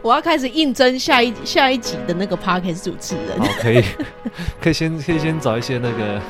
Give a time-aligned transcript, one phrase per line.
[0.00, 3.38] 我要开始应征下一下一集的那个 podcast 主持人。
[3.38, 3.82] 好，可以，
[4.62, 6.20] 可以先可以先找一些那个。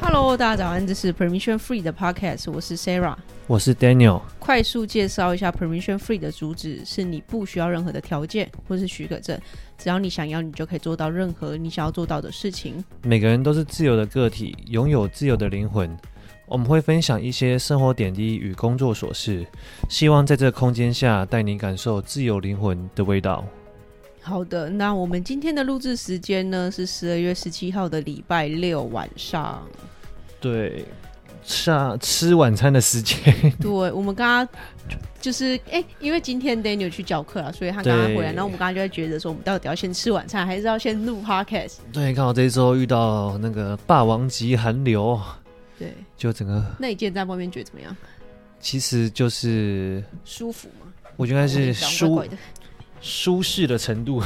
[0.00, 3.16] Hello，大家早安，这是 Permission Free 的 podcast，我是 Sarah，
[3.48, 4.20] 我是 Daniel。
[4.38, 9.36] 快速介绍一下 Permission Free 的主旨：是你不需要任何的条件或是许可证，
[9.76, 12.82] 只要你想要，你就可以做到任何你想要做到的事情。
[13.02, 15.90] 每个人都是自由的个体，拥有自由的灵魂。
[16.52, 19.46] 我们会分享一些生活点滴与工作琐事，
[19.88, 23.42] 希望在这个空间下带你感受自由灵魂的味道。
[24.20, 29.66] 好的，那我们今天的录制时间呢，是十二月十七号的礼拜六晚上。
[30.42, 30.84] 对，
[31.42, 33.16] 下吃晚餐的时间。
[33.58, 34.46] 对，我们刚刚
[35.22, 41.78] 就是哎、欸，因为今天 Daniel 去教课了，所以他刚刚回来，然后我们刚刚就在觉得说，我们到底要先吃晚餐，还是要先录 Podcast？
[41.90, 45.18] 对，刚好这一周遇到那个霸王级寒流，
[45.78, 46.64] 对，就整个。
[46.78, 47.96] 那一件在外面觉得怎么样？
[48.60, 50.86] 其实就是舒服吗？
[51.16, 52.24] 我觉得是舒
[53.00, 54.22] 舒适的程度。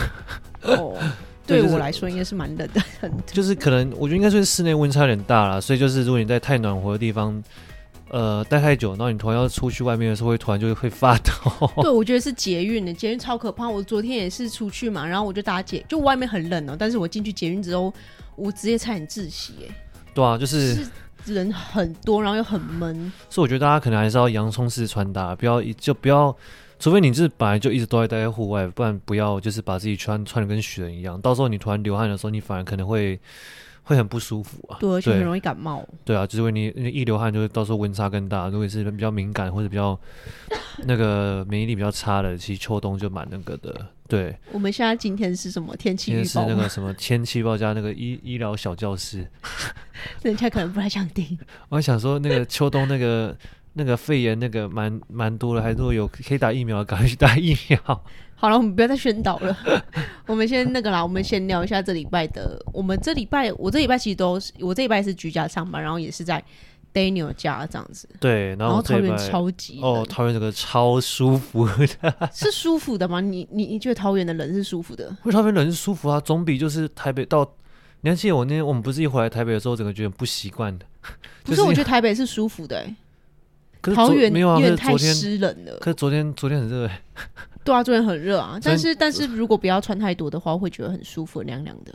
[0.62, 0.94] 哦。
[1.46, 2.82] 对我来说应该是蛮冷的，
[3.24, 7.40] 就是可能我觉得应该是室内温差有点大了，所以就是如果你在太暖和的地方，
[8.10, 11.32] 呃，待太久，然后你突然要出去外面的时候，会突然就会发抖。
[11.82, 13.68] 对，我觉得是捷运的，捷运超可怕。
[13.68, 17.94] 我昨天也是出去嘛，然后我就搭捷，就外面很冷哦，但是我进去捷运之后，
[18.34, 19.74] 我直接差点窒息哎。
[20.12, 20.86] 对啊，就是，是
[21.26, 26.34] 人很多，然后又很闷，所以我觉得大家可能还是要洋葱式穿搭，不要就不要。
[26.78, 33.18] 除非你是本来就一直都在待在户外，不然不要就是把自己穿穿的跟雪人一样，到时候你突然流汗的时候，你反而可能会
[33.82, 34.76] 会很不舒服啊。
[34.78, 35.82] 对，而且很容易感冒。
[36.04, 38.48] 对啊，就是因为你一流汗，就会到时候温差更大。
[38.48, 39.98] 如果是比较敏感或者比较
[40.84, 43.86] 那个免疫力比较差的，其实秋冬就蛮那个的。
[44.08, 46.22] 对，我们现在今天是什么天气预报？
[46.24, 49.26] 是那个什么天气预报加那个医医疗小教室，
[50.22, 51.38] 人家可能不太想听。
[51.68, 53.36] 我还想说那个秋冬那个。
[53.78, 57.78] 那个肺炎那个蛮蛮多的，还说有可以打疫苗，赶快去打疫苗。
[58.34, 59.54] 好了，我们不要再宣导了，
[60.24, 62.58] 我们先那个啦，我们先聊一下这礼拜的。
[62.72, 66.42] 我们这礼拜，我这礼拜其实都是，我这礼拜是居家上班，然后也是在
[66.96, 68.08] Daniel 家这样子。
[68.18, 73.20] 对，然后桃园超级哦，桃园这个超舒服的， 是舒服的吗？
[73.20, 75.04] 你你你觉得桃园的人是舒服的？
[75.04, 77.46] 因为桃园人是舒服啊，总比就是台北到。
[78.02, 80.86] 你还记得我那天我们不是一回来台北的时候，整个觉得不习惯的。
[81.42, 82.96] 不是，我觉得台北是舒服的、欸。
[83.94, 85.76] 桃园没有啊，因为太湿冷了。
[85.80, 87.02] 可是昨天昨天很热哎。
[87.64, 88.58] 对啊，昨天很热啊。
[88.62, 91.92] 但是但是如果不要穿太多的话，会觉得很舒服，凉凉的。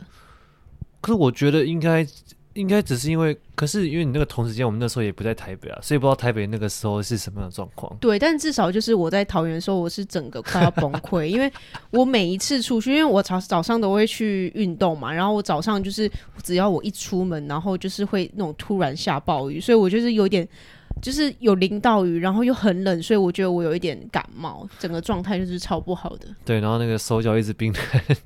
[1.00, 2.06] 可是我觉得应该
[2.54, 7.96] 应该只是因为，可是因为你那个同时间，我们那时候也不在台北啊，所以不知道台北那个时候是什么样的状况。
[8.00, 11.50] 对，但至少就是我在桃园的时候，我是整个快要崩溃， 因为
[11.90, 16.10] 我每一次出去，因为我早早上都会去运动嘛，然后我早上就是
[16.42, 20.46] 只要我一出门，然后就是会那种突然下暴雨，所以我就是有点。
[21.00, 26.28] 就是有淋到雨，然后又很冷，所以我觉得我有一点感冒，整个状态就是超不好的。
[26.44, 28.16] 对，然后那个手脚一直冰冷。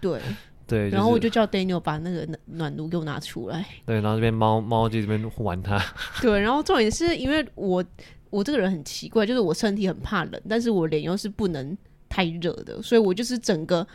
[0.00, 0.18] 对
[0.66, 3.66] 对，然后我就叫 Daniel 把那个暖暖炉给我拿出来。
[3.86, 5.82] 对，然后这边猫猫就这边玩它。
[6.22, 7.84] 对，然后重点是因为我
[8.30, 11.76] 我这个人很奇怪，就是我身体很怕冷，但是我脸又是不能
[12.08, 13.86] 太热的，所以我就是整个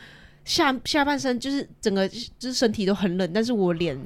[0.46, 4.00] 下下半身就是整个就是身体都很冷，但是我脸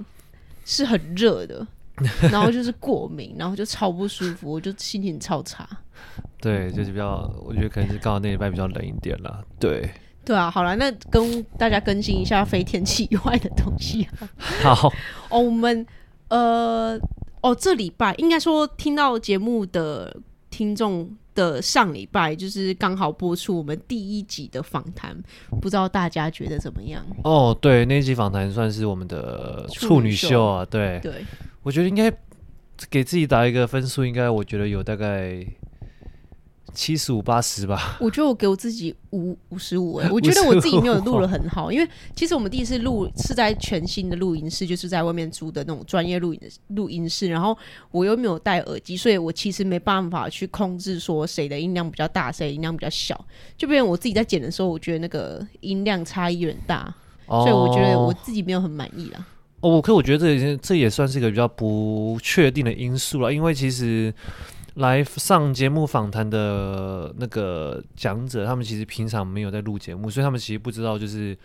[0.65, 1.65] 是很热的。
[2.31, 5.67] 然后就是过敏，然后就超不舒服，我就心情超差。
[6.39, 9.43] 对，就是比较，我觉得可能是刚好那礼拜比较冷一点啦。
[9.59, 9.87] 对，
[10.23, 14.07] 对啊，好了，那跟大家更新一下非天气以外的东西。
[14.61, 14.91] 好，
[15.29, 15.85] 哦，我们
[16.29, 16.99] 呃，
[17.41, 20.15] 哦，这礼拜应该说听到节目的
[20.49, 25.17] 听众的上礼拜就是刚好播出我们第一集的访谈，
[25.61, 27.05] 不知道大家觉得怎么样？
[27.23, 31.25] 哦，对，那一集访谈算是我们的处女秀啊，对对。
[31.63, 32.11] 我觉得应该
[32.89, 35.45] 给自己打一个分数，应该我觉得有大概
[36.73, 37.97] 七十五八十吧。
[37.99, 47.57] 我觉得我给我自己五五十五哎，我觉得我自己没有录的很好，因为其实我们第一次录是在全新的录音室，就是在外面租的那种专业录音的录音室，然后
[47.91, 53.25] 我又没有戴耳机，所以我其实没办法去控制说谁的音量比较大，谁的音量比较小，
[53.57, 56.93] 就变成我自己在剪的时候，我觉得那个音量差异有点大，
[57.27, 59.25] 所以我觉得我自己没有很满意啦。
[59.61, 64.11] 哦，可我觉得这也这也算是一个比较不确定的因素了，因为其实
[64.75, 71.37] 来上节目访谈的那个讲者，他们其实平常没有在录节目，所以他们其实不知道，就是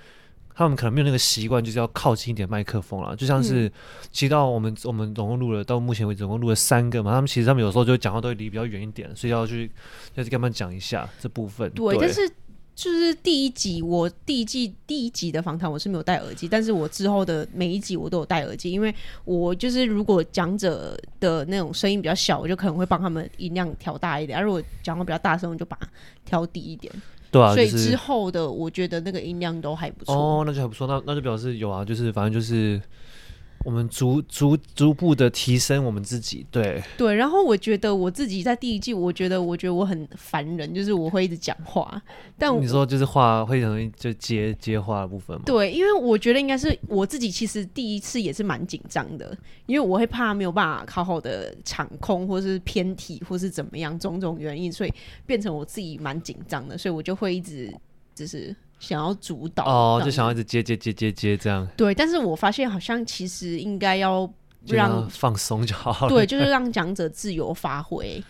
[0.55, 3.17] 他们可能没有那个习惯，就是要靠近一点麦克风了。
[3.17, 3.70] 就像是，
[4.12, 9.70] 其实到我们我们总共录了到目前为止总共录了三个嘛，他们其实他们有时候就讲话都会离比较远一点，所以要去
[10.14, 11.69] 要去跟他们讲一下这部分。
[11.73, 12.31] 对，对，但是
[12.76, 18.94] 就是第一集，我第一季第一集的访谈我是没有戴耳机，但是我之后的每一集我都有戴耳机，因为
[19.25, 25.88] 我就是如果讲者的那种声音比较小，我就可能会帮他们音量调大一点；而如果讲话比较大声，我就把它
[26.26, 26.93] 调低一点。
[27.31, 30.14] 对啊，所以之后的我觉得那个音量都还不错。
[30.14, 32.78] 哦，那就还不错，那那就表示有啊，就是反正就是。
[33.66, 37.12] 我们逐逐逐步的提升我们自己，对对。
[37.12, 42.00] 然后我觉得我自己在第一季，我觉得我觉得我很烦人，就是我会一直讲话。
[42.38, 45.42] 但你说就是话会很容易就接接话的部分吗？
[45.44, 49.36] 对，因为我觉得应该是我自己，其实第一次也是蛮紧张的，
[49.66, 54.94] 因为我会怕没有办法好好的场控，或是偏题，或是怎么样，种种原因，所以
[55.26, 57.74] 变成我自己蛮紧张的，所以我就会一直
[58.14, 58.54] 就是。
[58.78, 61.67] 想要主导哦，就想要一直接接接接接这样。
[61.76, 64.31] 对，但是我发现好像其实应该要
[64.67, 66.08] 让放松就好了。
[66.08, 68.23] 对，就是让讲者自由发挥，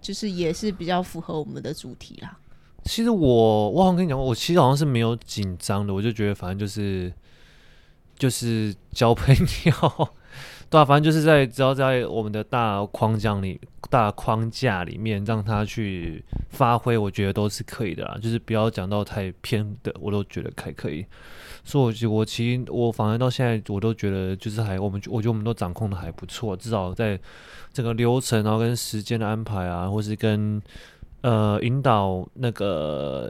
[0.00, 2.38] 就是也是比较符合我们的主题啦。
[2.84, 7.12] 其实我我好像跟你讲过，我其实好像是没有紧张的，我就觉得反正就是
[8.16, 9.34] 就是交朋
[9.64, 10.08] 友。
[10.70, 18.16] 对啊，反正就是在只要在我们的大框架里、大框架里面让他去发挥，我觉得都是可以的啦。
[18.22, 21.04] 就是不要讲到太偏的，我都觉得还可以。
[21.64, 27.18] 所以我我其实我反而到现在，我都觉得就是还我们我觉得我们都掌控的还不错，至少在
[27.72, 30.62] 整个流程，然后跟时间的安排啊，或是跟
[31.22, 33.28] 呃引导那个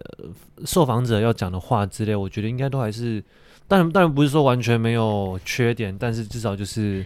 [0.67, 3.25] 受访者要讲的话之类，我觉得应该都还是，
[3.67, 7.03] 当然当然不是说完全没有缺点，但是至少就是。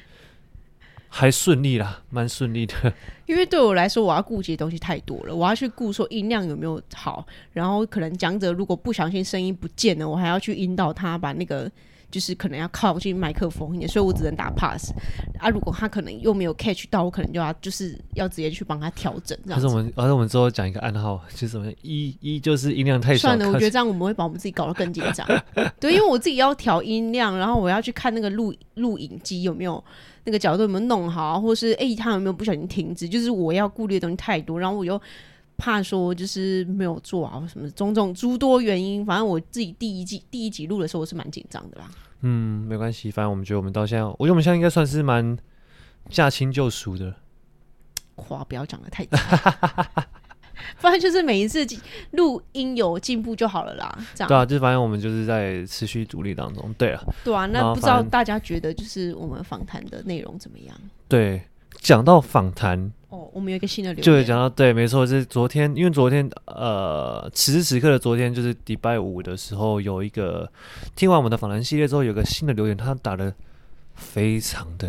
[1.17, 2.75] 还顺利啦，蛮顺利的。
[3.27, 11.71] 因为对我来说，我要顾及的东西太多了，我要去顾说音量有没有好，然后可能讲者如果不小心声音不见了，我还要去引导他把那个
[12.11, 14.93] 就是可能要靠近麦克风一点，所以我只能打 pass
[15.39, 15.49] 啊。
[15.49, 19.39] 如果他可能又没有 catch 到，我可能就要就是要直接去帮他调整。
[19.45, 19.65] 这样子。
[19.65, 23.29] 可是我们，而且我们之后讲一个暗号，就是什么一一就是音量太小。
[23.29, 25.25] 算了，我觉得这样我们会把我们自己搞得更紧张。
[25.79, 29.83] 对，因为我自己要调音量，然后我要去看那个录录影机有没有。
[30.25, 33.09] 那个角度有没有弄好，或是哎、欸，他有没有不小心停止？
[33.09, 35.01] 就是我要顾虑的东西太多，然后我又
[35.57, 39.05] 怕说就是没有做啊什么种种诸多原因。
[39.05, 41.91] 反正我自己第一季第一集录的时候，我是蛮紧张的啦。
[42.23, 45.37] 嗯，没关系，反正我们觉得我们到现在，我觉得我们现在应该算是蛮
[46.09, 47.15] 驾轻就熟的。
[48.17, 49.19] 话不要讲的太多。
[50.81, 51.67] 不然就是每一次
[52.13, 54.29] 录音有进步就好了啦，这样。
[54.29, 56.75] 对啊，就反正我们就是在持续努力当中。
[56.79, 60.75] 对啊，对啊，那不知道大家觉得就是我们访谈的内容怎么样？
[61.09, 61.43] 对，
[61.81, 70.51] 讲到访谈哦，我们有一个新的留言，就讲到对，没错，是昨天，因为昨天呃，此时此刻的昨天就是礼拜五的时候，有一个
[70.97, 73.33] 听完我们的访谈系列之后，有个新的留言，他打的
[73.95, 74.89] 非常的。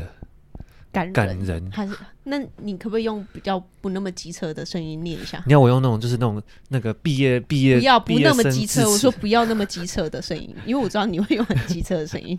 [0.95, 1.93] 感人，感人还是？
[2.23, 5.43] 那你可不可以用比较不那么机车的声音念一下？
[5.45, 12.37] 你要我用那种就是那种那个毕业毕业不要不那么机车，我说不要那么机车的声音，因为我知道你会用很机车的声音。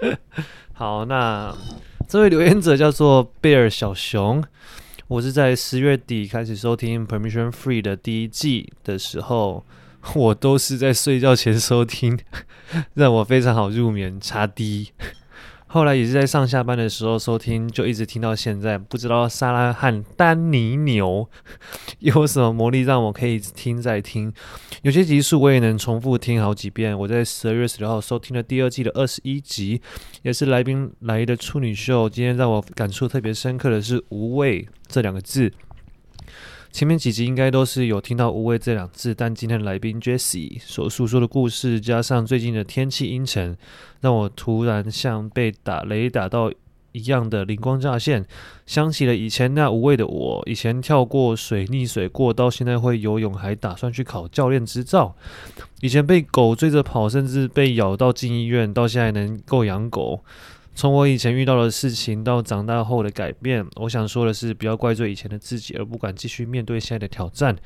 [0.74, 1.56] 好，那
[2.06, 4.44] 这位留言者叫做贝尔小熊，
[5.08, 9.64] 我是在十月底开始收听 Permission Free 的第一季的时候，
[10.14, 12.16] 我都是在睡觉前收听，
[12.94, 14.20] 让我非常好入眠。
[14.20, 14.92] 差低。
[15.70, 18.78] 后来也是在上下班的时候收听，就一直听到现在。
[18.78, 21.28] 不知道莎拉和丹尼牛
[22.00, 24.32] 有什么魔力，让我可以听再听。
[24.80, 26.98] 有些集数我也能重复听好几遍。
[26.98, 29.82] 我在十二月十六号收听了第二季的二十一集，
[30.22, 32.08] 也是来宾来的处女秀。
[32.08, 35.52] 今天让我感触特别深刻的是“无畏”这两个字。
[36.78, 43.58] 前面几集应该都是有听到“无畏”这两字，但今天来宾 Jessie 所诉说的故事，加上最近的天气阴沉，
[44.00, 46.52] 让我突然像被打雷打到
[46.92, 48.24] 一样的灵光乍现，
[48.64, 50.40] 想起了以前那无畏的我。
[50.46, 55.16] 以前跳过水、溺水过，到现在会游泳，还打算去考教练执照。
[55.80, 60.22] 以前被狗追着跑，甚至被咬到进医院，到现在能够养狗。
[60.78, 67.56] 从我以前遇到的事情到长大后的改变，我想说的是，不要怪罪以前的自己，而不敢继续面对现在的挑战。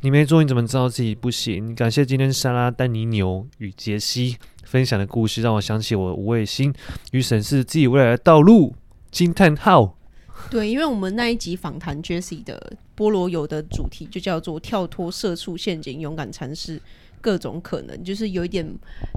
[0.00, 1.72] 你没做，你怎么知道自己不行？
[1.76, 6.74] 感谢今天莎拉、丹尼牛与杰西分享的故事，让我想起我的无畏心
[7.12, 8.74] 与审视自己未来的道路。
[9.12, 9.99] 惊叹号！
[10.48, 16.80] 对，因为我们那一集访谈 Jessie 的菠萝油的主题就叫做“跳脱社畜陷阱，勇敢尝试”。
[17.22, 18.66] 各种可能，就是有一点，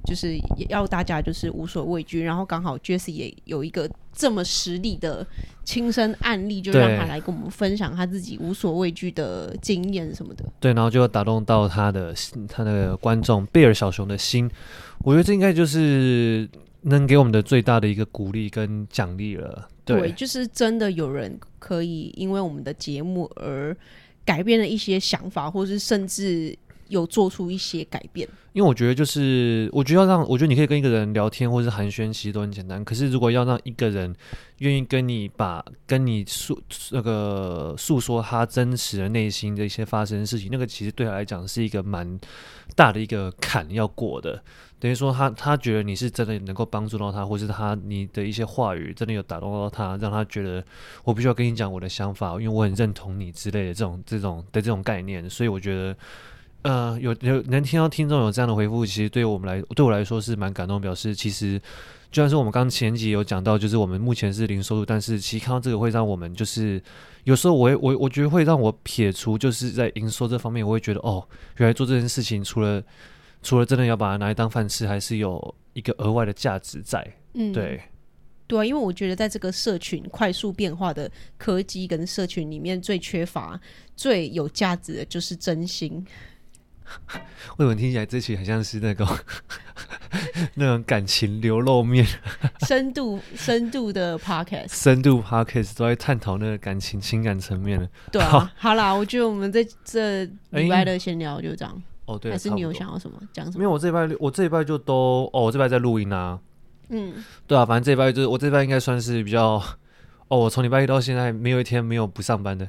[0.06, 0.38] 就是
[0.68, 2.22] 要大家就是无所畏惧。
[2.22, 5.26] 然后刚好 Jessie 也有一个这么实力的
[5.64, 10.44] 亲身案例，就让他来跟我们分享他自己无所畏惧的经验什么的。
[10.60, 12.14] 对，然后就打动到他的
[12.50, 14.52] 他的观众贝尔小熊的心。
[15.00, 16.50] 我觉得这应该就是
[16.82, 19.70] 能给我们的最大的一个鼓励跟奖励了。
[19.86, 23.76] 对，对，就是真的有人可以因为我们的节目而
[24.26, 26.58] 改变了一些想法，或是甚至。
[26.90, 28.28] 有做出一些改变？
[28.52, 32.86] 因为我觉得就是，我觉得要让，我觉得你可以跟一个人聊天或是寒暄，其实都很简单。
[32.86, 34.14] 可是如果要让一个人
[34.60, 36.62] 愿意跟你把跟你诉
[36.92, 42.20] 那个诉说他真实的内心的一些发生的事情，那个其实对他来讲是一个蛮
[42.76, 44.44] 大的一个坎要过的。
[44.84, 50.62] 等于说他他觉得你是真的能够帮助到他，或是他你的一些话语真的有打动到他，让他觉得
[51.06, 55.30] 我必须要跟你讲我的想法，因为我很认同你之类的这种这种的这种概念。
[55.30, 55.96] 所以我觉得。
[56.64, 61.60] 呃，有有能听到听众有这样的回复，其实对我们来对我来说是蛮感动，表示其实
[62.10, 66.82] 就算是我们刚前集有讲到，就是我们目前是零收入，但是其实看到这个会让我们就是
[67.26, 72.82] 有时候我我我觉得会让我撇除就是在营收这方面，我会觉得哦，原来做这件事情除了
[73.44, 77.06] 除了真的要把它拿来当饭吃，还是有一个额外的价值在。
[77.34, 77.82] 嗯，对
[78.48, 83.60] 对啊，因为我觉得在这个社群快速变化的科技跟社群里面，最缺乏
[83.96, 86.06] 最有价值的就是真心。
[87.58, 89.08] 为什么听起来这期很像是那个
[90.54, 92.06] 那种感情流露面？
[92.68, 97.90] 深度深度的 podcast，深度 podcast 都在探讨那个感情情感层面的。
[98.12, 101.82] 对啊好，好啦，我觉得我们在这礼拜的闲聊就这样。
[102.06, 103.64] 哦，对，还是你有想要什么讲什么？
[103.64, 106.40] 因为我这礼拜我这礼拜就都哦，我这礼拜在录音啊。
[106.90, 107.14] 嗯，
[107.48, 109.62] 对啊，反正这礼拜就是我这礼拜应该算是比较
[110.28, 112.68] 哦，我从礼拜一到现在没有一天没有不上班的。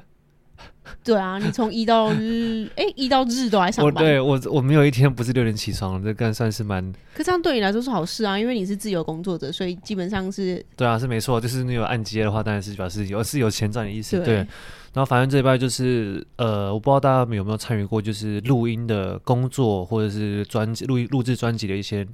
[1.02, 3.94] 对啊，你从一到日， 哎，一到日都还上班。
[3.94, 6.92] 我对我我没有一天不是六点起床，这更算是蛮。
[7.14, 10.64] 可这样对你来说是好事啊，因为你是自由工作者，所以基本上是。
[10.76, 14.16] 对啊，是没错，就是你有按揭的话，当然是表示有是有钱赚的意思。
[14.18, 14.46] 对，对。
[14.94, 22.06] 然后反正这一拜就是呃，我不知道大家有没有参与过，就是录音的工作或者是专辑录录制专辑的一些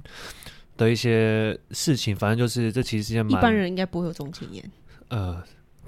[0.75, 3.39] 的一些事情，反正就是这其实是件蛮。
[3.39, 4.69] 一般人应该不会有这种经验。
[5.07, 5.41] 呃。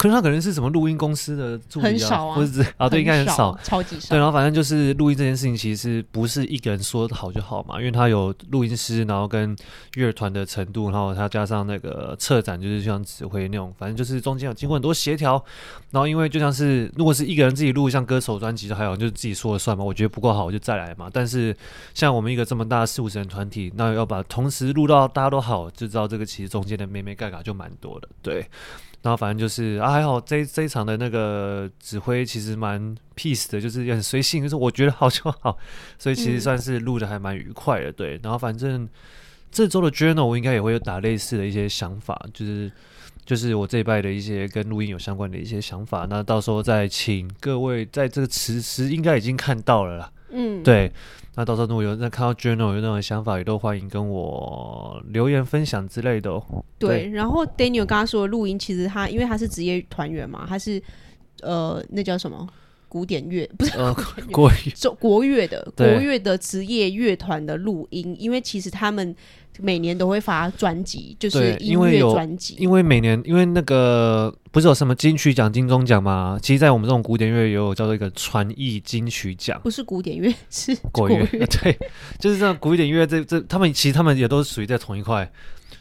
[0.03, 4.09] 可是他可能是什么录音公司的助理啊，很少啊，或者啊，对，应该很少，超级少。
[4.09, 9.55] 对，然后反正就是录音这件事情，其实不是一个人说好就好嘛，因为他有录音师，然后跟
[9.95, 15.41] 乐团的程度，然后他加上那个策展，就是像指挥那种，反正就是中间有经过很多协调。
[15.91, 19.85] 然后因为就像是如果是一个人自己录，像歌手专辑就还有，就是自己说了算嘛。
[19.85, 21.09] 我觉得不够好，我就再来嘛。
[21.09, 21.55] 但是
[21.93, 28.45] 像我们一个这么大四五十人团体，那要把同时录到大家都好，就知道这个其实中间的咩咩盖卡就蛮多的，对。
[29.03, 35.57] 然后反正就是啊，还好这这一场的那个指挥其实蛮 peace 的，就是也很随性，就是我觉得好就好，
[35.99, 38.19] 所以其实算是录的还蛮愉快的，对。
[38.23, 38.87] 然后反正
[39.51, 42.71] 这周的 journal 我应该也会有打类似的一些想法，就是
[43.25, 50.89] 就是我这一拜的一些跟录音有相关的一些想法，那到时候再请各位在这个词词应该已经看到了啦，嗯，对。
[51.35, 56.43] 那到时候如果有那看到 journal 有那种想法，也都欢迎跟我留言分享之类的哦。
[56.77, 60.81] 对，对然后 Daniel 刚刚说的录音，其实他因为他是职业团员嘛，他是
[61.41, 62.47] 呃那叫什么
[62.93, 63.91] 古典乐 不是、呃、
[64.31, 69.15] 国乐国乐的国乐的职业乐团的录音，因为其实他们。
[69.59, 72.55] 每年都会发专辑，就是音乐专辑。
[72.57, 76.39] 因为每年，因为那个不是有什么金曲奖、金钟奖吗？
[76.41, 79.61] 其实，在我们这种古典乐也有叫做一个传艺金曲奖。
[79.63, 81.23] 不是古典乐， 是国乐。
[81.61, 81.77] 对，
[82.17, 82.57] 就是这样。
[82.57, 85.31] 古典乐这这，他们其实他们也都是属于在同一块。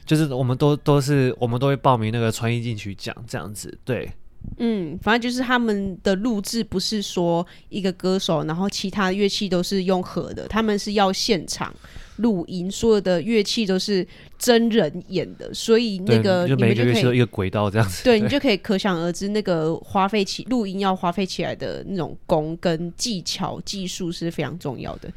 [0.04, 3.78] 就是我们都都是我们都会报名那个传艺金曲奖这样子。
[3.86, 4.12] 对，
[4.58, 11.74] 嗯，反正就是他们的录制不是说一个歌手，然后其他乐器都是用和的，他们是要现场。
[12.16, 14.06] 录音，所有的乐器都是
[14.38, 25.10] 真人演的，所以那个就每个乐器都一个轨道这样子，对，你就可以可想而知，那个花费起录音要花费起来的那种功跟技巧技术是非常重要的。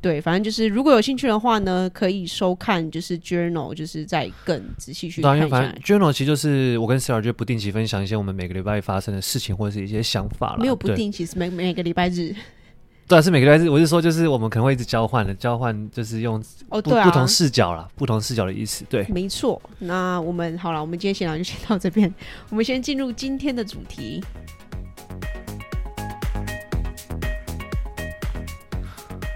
[0.00, 5.48] 对，反正就是如果有兴趣的话呢，可以收看就是 Journal，就是再更仔细去看一下。
[5.48, 10.58] 反正 Journal 其实就是我跟 Sarah 就不定期分享一些我们每个礼拜发生的事情或者是一些想法了。
[10.60, 12.34] 没有不定期，是每每个礼拜日。
[13.08, 13.68] 对，是每个礼拜日。
[13.68, 18.84] 我是说，就是我们可能会一直交换的，交换就是用不、哦对啊、不同视角啦，不同视角的意思。
[18.88, 19.62] 对，没错。
[19.78, 22.12] 那我们好了，我们今天闲聊就先到这边。
[22.50, 24.22] 我们先进入今天的主题。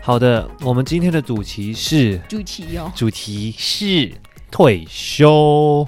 [0.03, 4.11] 好的，我们今天的主题是主题哦，主题是
[4.51, 5.87] 退休。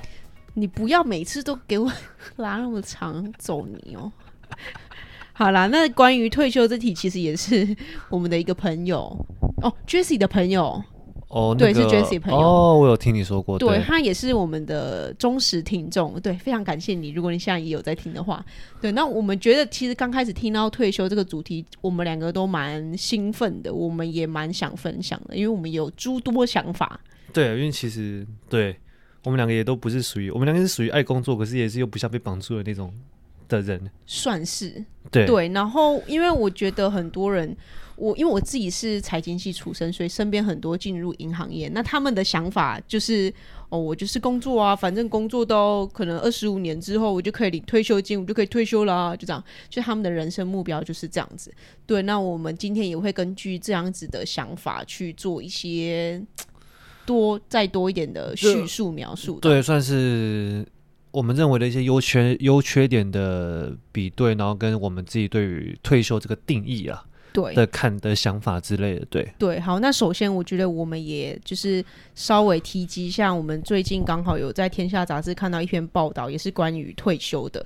[0.54, 1.90] 你不要每次都给我
[2.36, 4.12] 拉那么长，走你哦。
[5.32, 7.74] 好啦，那关于退休这题，其实也是
[8.10, 9.16] 我们的一个朋友
[9.62, 10.84] 哦，Jessie 的朋友
[11.32, 17.08] 哦，那个、对，是 Jessie 朋友哦，我有听你说过，对，对他也是我们的忠实听众，对，非常感谢你。
[17.08, 18.44] 如果你现在也有在听的话，
[18.82, 27.00] 对，那我们觉得其实刚开始听到退休这个主题，我们两个都蛮兴奋的，我们也蛮想分享的，因为我们有诸多想法。
[27.32, 28.76] 对，因为其实对
[29.24, 32.92] 我们两个也都不是属于，我们两个是属于爱工作，可是也是又不像被绑住的那种。
[33.48, 35.48] 的人，算是对对。
[35.48, 37.54] 然后，因为我觉得很多人。
[38.02, 43.32] 我因为我自己是财经系出身，所以身边很多进入银行业，那他们的想法就是
[43.68, 51.54] 哦，我就是工作啊，反正工作到可能二十五年之后，我就可以领退休金，我就可以退休啦，就这样，就他们的人生目标就是这样子。
[51.86, 56.20] 对，那我们今天也会根据这样子的想法去做一些
[57.06, 60.66] 多再多一点的叙述描述，对，算是
[61.12, 67.04] 我们认为的一些优缺优缺点的比对，然后跟我们自己对于退休这个定义啊。
[67.32, 71.84] 对的看的想法之类的，对对，好，那首先我觉得我们也就是
[72.14, 77.64] 稍微提及一下，我们最近刚好有在《天下》杂志看到一篇报道，也是关于退休的，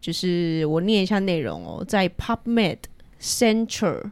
[0.00, 2.78] 就是我念一下内容哦，在 PubMed
[3.20, 4.10] Central，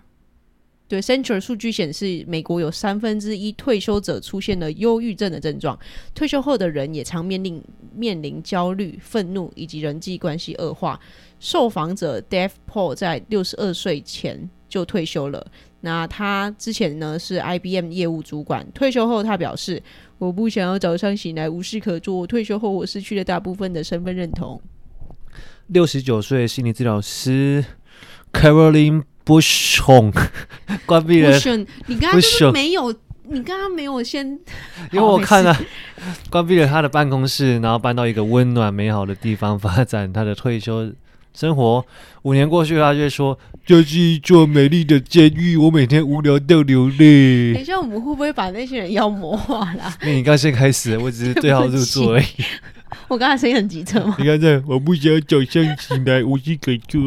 [0.88, 5.78] 对 Central 数据显示，美国有三分之一退休者出现了忧郁症的症状，
[6.14, 7.62] 退休后的人也常面临
[7.94, 10.98] 面临焦虑、愤怒以及人际关系恶化。
[11.38, 14.50] 受访者 Dave Paul 在六十二岁前。
[14.70, 15.46] 就退休了。
[15.82, 19.82] 那他之前呢是 IBM 业务主管，退休后他表示
[20.18, 22.26] ：“我不想要早上醒来无事可做。
[22.26, 24.60] 退休后我失去了大部分的身份认同。”
[25.68, 27.64] 六十九岁心理治疗师
[28.32, 30.12] Caroline Bushong
[30.86, 31.38] 关闭了。
[31.86, 32.92] 你刚刚就是没有，
[33.28, 34.26] 你刚刚没有先，
[34.92, 35.56] 因为我看了
[36.28, 40.92] 关闭了他的办公室，然后搬到一个温暖美好的地方发展他的退休。
[41.32, 41.84] 生活
[42.22, 49.96] 五年过去，他就会说：“这是一座美丽的监狱，我每天无聊到流泪。”等一下，我们会不会把那些人妖魔化啦？
[50.02, 52.26] 那你刚先开始，我只是对号入座而已。
[53.08, 54.16] 我刚才声音很急促吗？
[54.18, 57.00] 你看这，我不想早上醒来无事可做。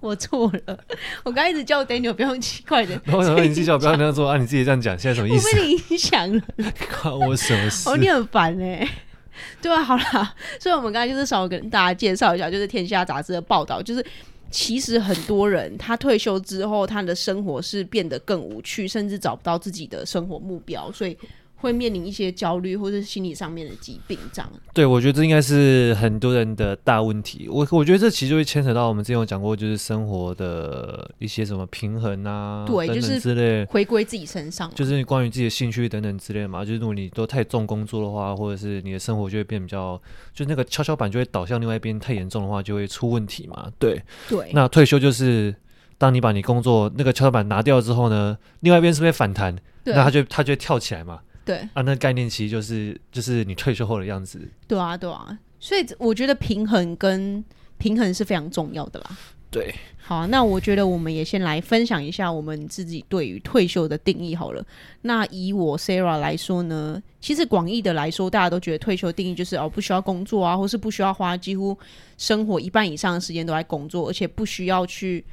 [0.00, 0.78] 我错了，
[1.24, 3.00] 我刚一直叫 Daniel 不用奇怪的。
[3.06, 4.36] 我想说，你自己叫不要那样做啊？
[4.36, 5.48] 你自己这样讲，现在什么意思？
[5.48, 6.42] 我被你影响了，
[7.02, 7.88] 关我什么事？
[7.88, 8.88] 哦，你很烦哎、欸。
[9.62, 14.04] 对啊，好啦，所以我们刚才就是稍微跟大家介绍一下，就是《天下》杂志的报道，就是
[14.50, 21.16] 其实很多人他退休之后，他的生活是变得更无趣，甚至找不到自己的生活目标，所以。
[21.64, 24.50] 会面临一些焦虑或者是心理上面的疾病，这样。
[24.74, 27.48] 对，我觉得这应该是很多人的大问题。
[27.48, 36.64] 我我觉得这其实就会牵扯到我们之前有讲过，就是生活的一些什么平衡啊，对，等等之类，回归自己身上，就是关于自己的兴趣等等之类嘛。
[36.64, 40.00] 就是如果你都太重工作的话，或者是你的生活就会变比较，
[40.34, 43.70] 就那个跷跷板就会倒向另外一边，太严重的话就会出问题嘛。
[43.78, 44.50] 对，对。
[44.52, 45.54] 那退休就是
[45.96, 49.56] 当你把你工作那个跷跷板拿掉之后呢，另外一边是不是会反弹？
[49.84, 51.20] 那它就它就会跳起来嘛。
[51.44, 54.40] 对啊，那概念其实就是就是你退休后的样子。
[54.66, 57.44] 对啊，对啊，所以我觉得平衡跟
[57.76, 59.18] 平衡是非常重要的啦。
[59.50, 64.66] 对，好，那我觉得我们也先来分享一下我们自己对于退休的定义好了。
[65.02, 71.78] 那以我 Sarah 来说呢，其实广义的来说，大家都觉得退休定义就是哦，不需要工作啊，或是不需要花几乎
[72.18, 75.24] 生活一半以上的时间都在工作，而且不需要去，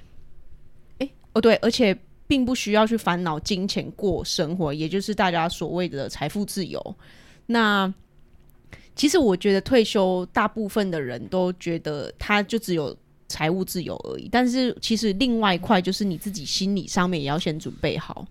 [1.00, 1.97] 哎，哦对，而且。
[2.32, 6.82] 并不需要去烦恼金钱过生活，也就是大家所谓的财富自由。
[7.48, 7.94] 那
[8.96, 12.96] 其实我觉得退休，大部分的人都觉得他就只有
[13.28, 14.30] 财务自由而已。
[14.32, 18.26] 但是其实另外一块就是你自己心理上面也要先准备好。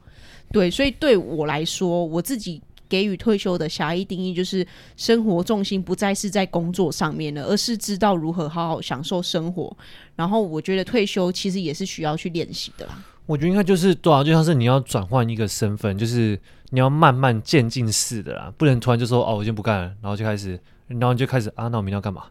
[0.51, 2.59] 对，所以对我来说，我自己
[2.89, 9.77] 给予退休的狭义定义就是生活重心不再是在工作上面了，而是知道如何好好享受生活。
[10.17, 13.05] 然后我觉得退休其实也是需要去练习的啦。
[13.31, 16.37] 我觉得应该就是对啊，就像是你要转换一个身份，就是
[16.71, 22.25] 你要慢慢渐进式的啦，不能突然就说哦，我先不干了，然后就开始，然后你就开始啊，那我明天要干嘛？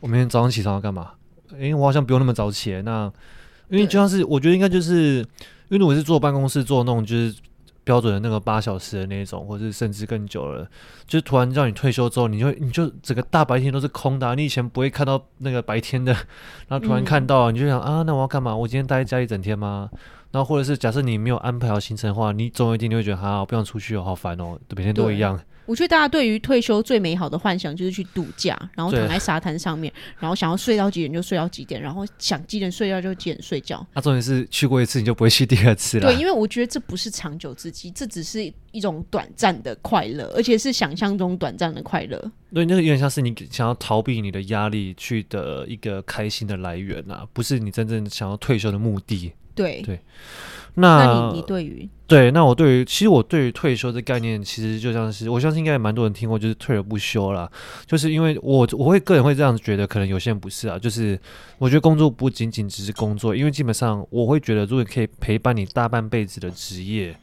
[0.00, 1.12] 我明天早上起床要干嘛？
[1.52, 3.08] 因为我好像不用那么早起，那
[3.68, 7.32] 因为就像是我觉得应该就是，因为如果是坐办公室做那种就是
[7.84, 10.68] 标准的那个八小时的那种，或者是甚至更久了，
[11.06, 16.12] 就突然叫你退休之后，你就你就整个大白天都是空的啊，你以前不会看到那个白天的，
[16.68, 18.54] 然后突然看到，你就想啊，那我要干嘛？
[18.54, 19.90] 我今天待在家一整天吗？
[20.32, 25.36] 然后，或者是假设你没有安排好行程的话，你总有一天你会觉得，啊，我不想出去哦，好烦哦，每天都一样。
[25.70, 33.86] 我觉得大家对于退休最美好的幻想就是去度假，然后躺在沙滩上面，然后想要睡到几点就睡到几点，然后想几点睡觉就几点睡觉。
[33.94, 36.12] 那、啊、重点是去过一次你就不会去第二次了。
[36.12, 42.20] 对，因为我觉得这不是长久之计，这只是一种短暂的快乐，而且是想象中短暂的快乐。
[42.52, 49.32] 对，那个有点像是你想要逃避你的压力去的一个开心的来源啊，不是你真正想要退休的目的。
[49.54, 50.00] 对对。
[50.74, 57.50] 那，那你你对于对，那我对于其实我对于退休的概念，其实就像是我相信应该也蛮多人听过，就是退而不休啦。
[57.86, 60.78] 就是因为我我会个人会这样子觉得，可能有些人不是啊。
[60.78, 61.18] 就是
[61.58, 67.16] 我觉得工作不仅仅只是工作，因为基本上我会觉得，如果可以陪伴你大半辈子的职业，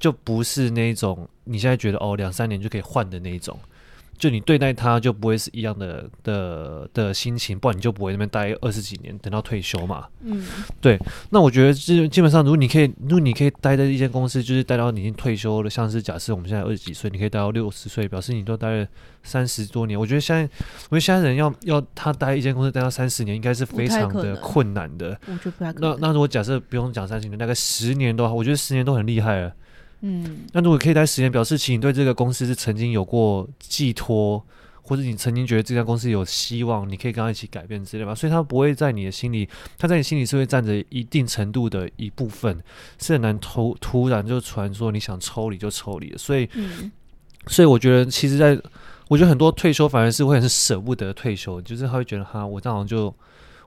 [0.00, 3.58] 就不是那种你现在觉得哦两三年就可以换的那一种。
[4.18, 10.06] 就你对待他就不会是一样的的的心情，不然你就不会那边待二十几年，等到退休嘛。
[10.22, 10.44] 嗯，
[10.80, 10.98] 对。
[11.30, 18.86] 那我觉得基基本上，如果你可以，如果你可以待在一间公司，就是待到你已经退休了，像是假设我们现在二十几岁，你可以待到六十岁，表示你都待了
[19.22, 19.98] 三十多年。
[19.98, 20.42] 我觉得现在，
[20.88, 25.18] 我觉得现在人要要他待一间公司待到三十年，应该是非常的困难的。
[25.26, 25.90] 我觉得不太可能。
[26.00, 29.52] 那那如果假设不用讲三十年，大概十年都好，我觉得十年都很厉害了。
[30.00, 34.44] 嗯，那如果可以待十年，表示其你对这个公司是曾经有过寄托，
[34.82, 38.14] 或者你曾经觉得这家公司有希望，你可以跟他一起改变之类吧。
[38.14, 42.62] 所以他不会在你的心里，他在你心里是会占着一定程度的一部分，
[43.00, 46.14] 是很难突突然就传说你想抽离就抽离。
[46.16, 46.48] 所以，
[47.46, 48.60] 所以我觉得其实在
[49.08, 53.12] 我觉得很多退休反而是会很舍不得退休，就是他会觉得哈，我这样就。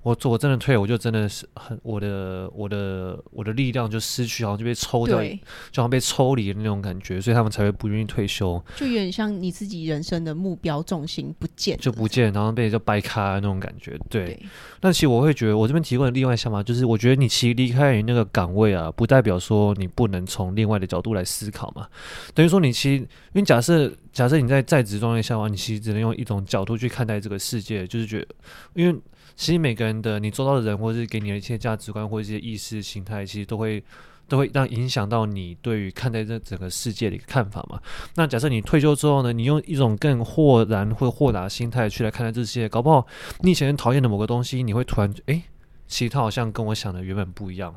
[0.01, 8.63] 我做我真的退，我就真的是很我的我的我的力量就失去，好像就被抽掉，就好像被抽离的那种感觉，所以他们才会不愿意退休。
[8.77, 13.99] 就有点像你自己人生的目标重心不见，就不见，然后被就掰开那种感觉。
[14.09, 14.25] 对。
[14.25, 14.39] 对
[14.81, 21.87] 那其实我会觉得，我这边提供的另外想法就是，我觉得你其实离开你那个岗位啊，不代表说你不能从另外的角度来思考嘛。
[22.33, 28.27] 等于说你其实，因为假设假设你在在职状态下的话，你其实只能用一种角度去看待这个世界，就是觉得，
[28.73, 28.97] 因为。
[29.39, 33.81] 其实每个人的你周遭的人，或是给你的一些价值观，或者一些意识形态，其实都会
[34.27, 37.79] 都会让影响到你对于看待这整个世界的一个看法嘛。
[38.15, 43.07] 那假设你退休之后呢，你用一种更豁然或豁达心态去来看待这些，搞不好
[43.39, 45.43] 你以前讨厌的某个东西，你会突然诶，
[45.87, 47.73] 其实它好像跟我想的原本不一样。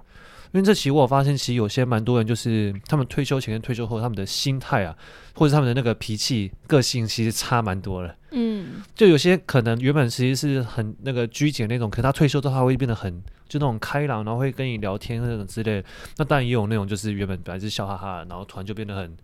[0.53, 4.95] 因为这其实我发现，其实有些蛮多人就是他们退休前跟退休后，他们的心态啊，
[5.35, 8.15] 或者他们的那个脾气、个性，其实差蛮多的。
[8.33, 15.83] 嗯，就有些可能原本其实是很那个拘谨那种，可是他退休之后他会变得很就那种开朗，然后会跟你聊天那种之类。
[16.19, 19.17] 那当然也有那种就是原本本来是笑哈哈，然后突然就变得很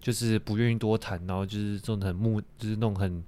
[0.00, 3.22] 就是不愿意多谈，然后就是这种很木，就是那种很。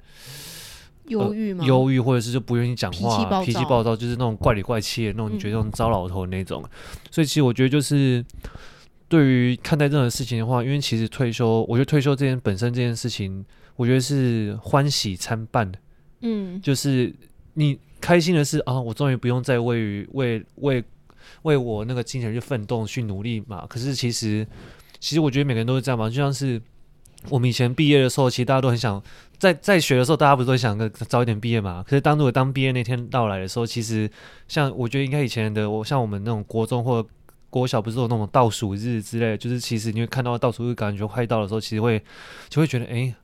[1.09, 1.65] 忧郁吗？
[1.65, 6.63] 忧郁，或者是就不愿意讲话，脾气暴，暴躁，就是那种怪里怪气的那种，你觉得那种糟老头的那种。
[6.65, 6.71] 嗯、
[7.11, 8.25] 所以其实我觉得，就是
[9.09, 13.45] 对于看待这种事情的话，因为其实退休，我觉得退休这件本身这件事情，
[13.77, 15.79] 我觉得是欢喜参半的。
[16.21, 17.15] 嗯，就是
[17.55, 20.85] 你开心的是啊，我终于不用再为为为
[21.43, 23.65] 为我那个精神去奋斗去努力嘛。
[23.69, 24.47] 可是其实，
[24.99, 26.61] 其实我觉得每个人都是这样嘛，就像是。
[27.29, 29.03] 我们以前毕业的时候，其实大家都很想
[29.39, 31.85] 在在学的时候，大家不是都想个早一点毕业嘛？
[31.87, 34.11] 可是当如果当毕业那天到来的时候，其实
[34.49, 37.07] 像我觉得应该以前的我，像我们那种国中或
[37.51, 42.03] 国小，不是有那种倒数日之类，就是其实你会看到倒数日感觉快到的时候，其实会
[42.49, 43.15] 就会觉得哎，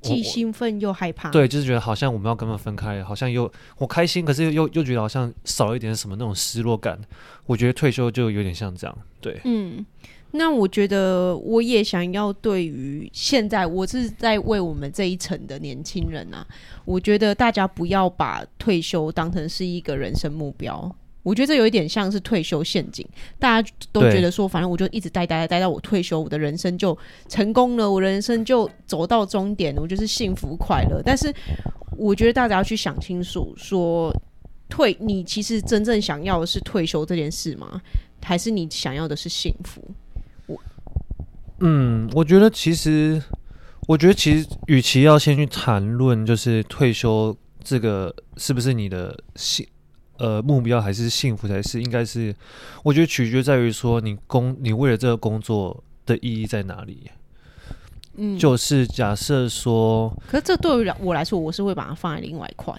[0.00, 1.30] 既兴奋又害怕。
[1.30, 6.98] 对，就是觉得好像我们要跟他们分开，好像又我开心，可是又又觉得好像少了一点什么那种失落感。
[7.46, 9.84] 我觉得退休就有点像这样，对，嗯。
[10.32, 16.46] 那我觉得，我也想要对于现在，我是在为我们这一层的年轻人啊，
[16.84, 20.94] 我觉得大家不要把退休当成是一个人生目标。
[21.22, 23.06] 我觉得这有一点像是退休陷阱，
[23.38, 26.96] 大家都觉得说，反正我就一直待待待到我退休，我的人生就
[27.28, 31.02] 成功了，我人生就走到终点，我就是幸福快乐。
[31.04, 31.30] 但是，
[31.98, 34.10] 我觉得大家要去想清楚，说
[34.70, 37.82] 退，你其实真正想要的是退休这件事吗？
[38.22, 39.82] 还是你想要的是幸福？
[41.60, 43.22] 嗯，我觉得其实，
[43.86, 49.66] 我觉得其实，与其要先去谈论就是退休这个是不是你的幸
[50.16, 52.34] 呃目标还是幸福才是，应该是
[52.82, 57.10] 我觉得取决在于说你工你为了这个工作的意义在哪里。
[58.16, 62.74] 嗯，就是假设说，可是这对于我来说，我是会把它放在另外一块。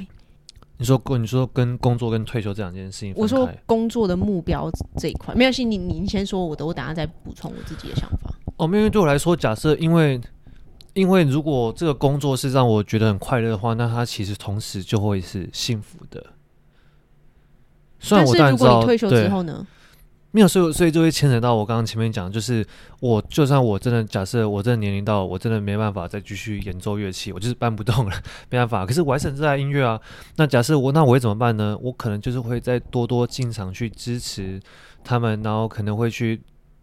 [0.78, 8.34] 你说工，你说跟工作跟退休这两件事情，我说工作的目标这一块没关系，你你先说我的，我等下再补充我自己的想法。
[8.62, 10.22] 哦，因为对我来说，假设因为
[10.94, 16.24] 因为如果这个工作是让我觉得很快乐的话，那它其实同时就会是幸福的。
[18.00, 19.66] 虽然我但是如果你退休之后呢？
[20.30, 22.64] 没有，所以所以就会牵扯到我刚刚前面讲，就是
[23.00, 28.16] 我就算我真的假设我真的年龄到，我真的没办法再继续演奏乐器，我就是搬不动了，
[28.52, 28.86] 没办法。
[28.86, 30.00] 可是我还是很热爱音乐啊。
[30.36, 31.76] 那假设我那我会怎么办呢？
[31.82, 34.58] 我可能就是会再多多进场去支持
[35.04, 36.40] 他们，然后可能会去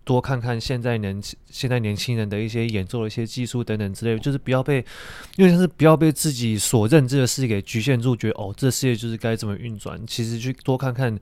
[0.08, 4.82] 多看看现在年现在年轻人的一些演奏的一些技术等等之类的，就是不要被，
[5.36, 10.00] 因为像是不要被自己所认知的世界给局限住，觉得哦，这世界就是该怎么运转。
[10.06, 11.18] 其实去多看看。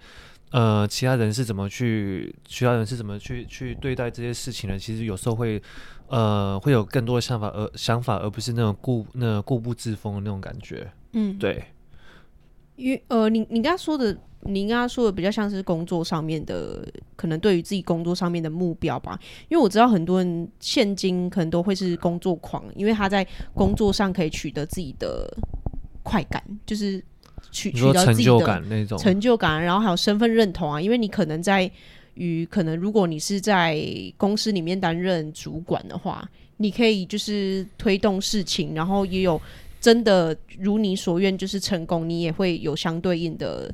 [0.53, 4.79] 呃，其他人是怎么去，其他人是怎么去去对待这些事情的？
[4.79, 5.61] 其实有时候会，
[6.07, 10.89] 呃，会有更多的想法，而想法，而不是那种固那固步自封的那种感觉。
[11.13, 11.63] 嗯，对。
[12.77, 16.87] 因为呃，你你刚刚说的，你刚刚说的比较像是工作上面的，
[17.17, 19.19] 可能对于自己工作上面的目标吧。
[19.49, 25.27] 因为我知道很多人现今可能都会是工作狂，因为他在工作上可以取得自己的
[26.03, 27.03] 快感，就是
[27.51, 30.81] 取取得自己的那种成就感，然后还有身份认同啊。
[30.81, 31.71] 因为你可能在
[32.15, 33.83] 于可能如果你是在
[34.19, 39.41] 公司里面担任主管的话，你可以就是推动事情，然后也有。
[39.87, 43.73] 真的如你所愿，就是成功，你也会有相对应的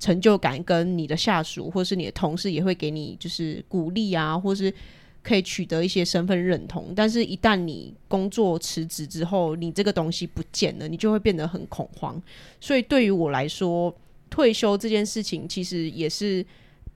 [0.00, 4.74] 成就感，跟你的下属或是你的同事也会给你就是鼓励啊，或是
[5.22, 6.92] 可以取得一些身份认同。
[6.96, 12.20] 但是，一旦你工作辞职之后，你这个东西不见了，你就会变得很恐慌。
[12.60, 13.96] 所以，对于我来说，
[14.28, 16.44] 退休这件事情其实也是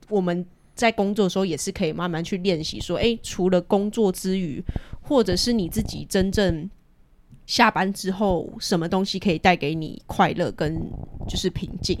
[0.09, 2.81] 我们在工作的时候也是可以慢慢去练习。
[2.81, 4.61] 说，诶，除了工作之余，
[5.03, 6.69] 或者是你自己真正。
[7.47, 10.79] 下班之后，什么东西可以带给你快乐跟
[11.27, 11.99] 就是平静？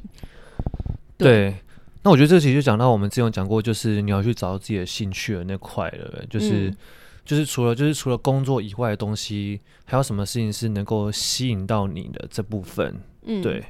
[1.17, 1.55] 对，
[2.03, 6.77] 那我觉得这其实就讲到我们之前有讲过，就是你要去找到自己的兴趣的那块了，就是、嗯、
[7.25, 12.95] 就是除了就是除了工作以外的东西，还有什么事情是能够吸引到你的这部分？
[13.23, 13.63] 嗯，对。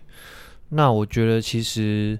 [0.69, 2.19] 那我觉得其实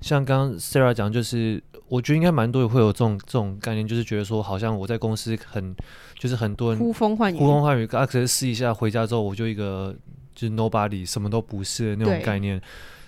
[0.00, 1.62] 像刚刚 Sarah 讲，就是。
[1.86, 5.74] 我觉得应该蛮多人会有这种这种概念，就是觉得说，好像我在公司很，
[6.18, 9.94] 就是很多人呼风唤雨，呼风唤雨，啊，可是试一下回家之后，我就一个
[10.34, 12.60] 就是 nobody，什么都不是的那种概念。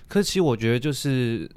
[0.07, 1.51] 可是其实我觉得，就是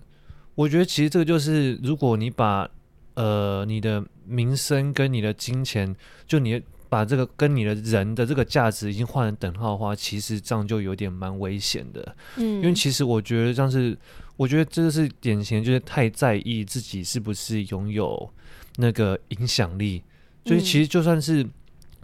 [0.56, 2.68] 我觉得其实这个就是，如果你把
[3.16, 5.94] 呃你的名声跟你的金钱，
[6.26, 12.16] 就你把这个跟你的人的这个价值已经换成等号的话，其实这样就有点蛮危险的。
[12.38, 13.98] 嗯，因为其实我觉得像是。
[14.40, 18.32] 我觉得这个是典型，就是太在意自己是不是拥有
[18.78, 20.02] 那个影响力，
[20.46, 21.46] 所以其实就算是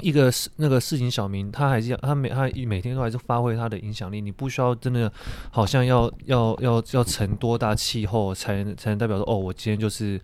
[0.01, 4.19] 一个那个市井小民，他还是要他每他每天都还是发挥他的影响力。
[4.19, 5.09] 你不需要真的
[5.49, 10.19] 好像要要要要成多大气候才能才能代表说哦，我今天就是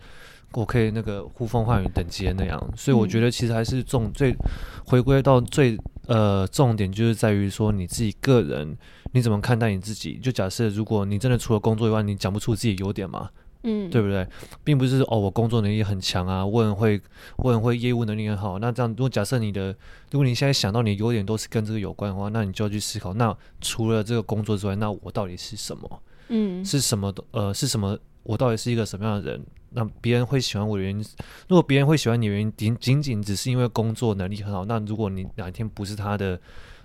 [0.51, 2.61] 我可以那个呼风唤雨等级的那样。
[2.75, 4.35] 所以我觉得其实还是重最
[4.83, 8.77] 回归到最呃重点，就是在于说你自己个人。
[9.11, 10.17] 你怎么看待你自己？
[10.17, 13.29] 就假设如果你真的除了工作以外，你讲不出自己优点嘛？
[13.63, 14.27] 嗯，对不对？
[14.63, 16.99] 并不是哦，我工作能力很强啊，我很会，
[17.37, 18.57] 我很会业务能力很好。
[18.57, 19.67] 那这样，如果假设你的，
[20.09, 26.01] 如果你现在想到你优点都是跟这个有关的话，那你就要去思考，那除了这个工作之外，那我到底是什么？
[26.29, 27.23] 嗯，是什么的？
[27.29, 27.95] 呃，是什么？
[28.23, 29.45] 我到底是一个什么样的人？
[29.69, 31.05] 那别人会喜欢我的原因，
[31.47, 36.39] 如果别人会喜欢你的原因，仅仅仅只是因为工作能力很好，那如果你哪一天不是他的。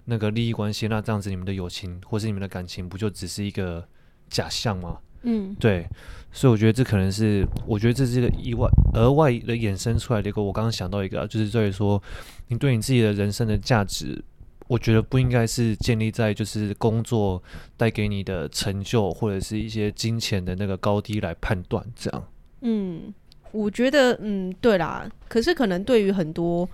[0.07, 3.87] 那个利益关系，那这样子你们的友情或是你们的感情，不就只是一个
[4.31, 4.99] 假象吗？
[5.23, 5.85] 嗯，对，
[6.31, 10.41] 所以我觉得这可能是，我觉得这是一个意外额外的衍生出来的一个。
[10.41, 12.01] 我刚刚想到一个，就是在于说，
[12.47, 14.23] 你对你自己的人生的价值，
[14.69, 17.43] 我觉得不应该是建立在就是工作
[17.77, 21.85] 带给你的成就或者是一些金钱的那个高低来判断。
[21.97, 22.29] 这样，
[22.61, 23.13] 嗯，
[23.51, 25.11] 我觉得，嗯，对啦。
[25.27, 26.69] 可是可能对于很多。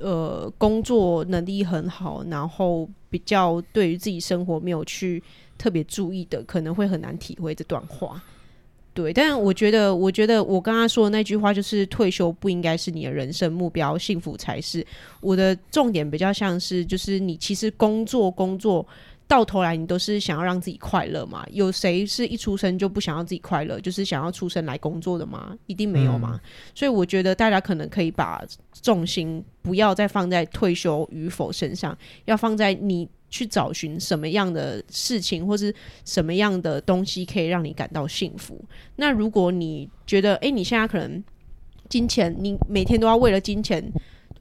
[0.00, 5.22] 呃，工作能力很好，然后比较对于自己生活没有去
[5.58, 8.22] 特别注意的，可能会很难体会这段话。
[8.94, 14.86] 对，但我觉得，我觉得我刚刚说的那句话，就是退休不应该是你的人生目标，幸福才是。
[15.20, 18.86] 我的重点比较像是，就是你其实工作工作。
[19.28, 21.44] 到头来，你都是想要让自己快乐嘛？
[21.50, 25.52] 有谁是一出生就不想要自己快乐，就是想要出生来工作的吗？
[25.66, 26.40] 一定没有嘛。
[26.40, 26.40] 嗯。
[26.74, 28.40] 所以我觉得大家可能可以把
[28.82, 38.64] 重心不要再放在退休与否身上，要放在你去找寻什么样的事情，或是什么样的东西可以让你感到幸福。
[38.94, 41.22] 那如果你觉得，诶，你现在可能
[41.88, 43.84] 金钱，你每天都要为了金钱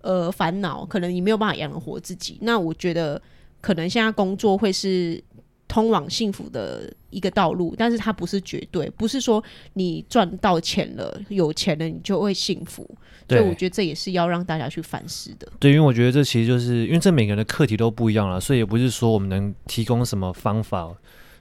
[0.01, 2.37] 呃烦恼，可能你没有办法养活自己。
[2.41, 3.19] 那我觉得。
[3.65, 5.19] 可能现在工作会是
[5.67, 12.87] 通往幸福的一个道路，但是它不是绝对，不是说你赚到钱了、有钱了你就会幸福。
[13.27, 15.51] 所以我觉得这也是要让大家去反思的。
[15.59, 20.93] 对，因为我觉得这其实就是因为这每个人的课题都不一样了，所以也不是说我们能提供什么方法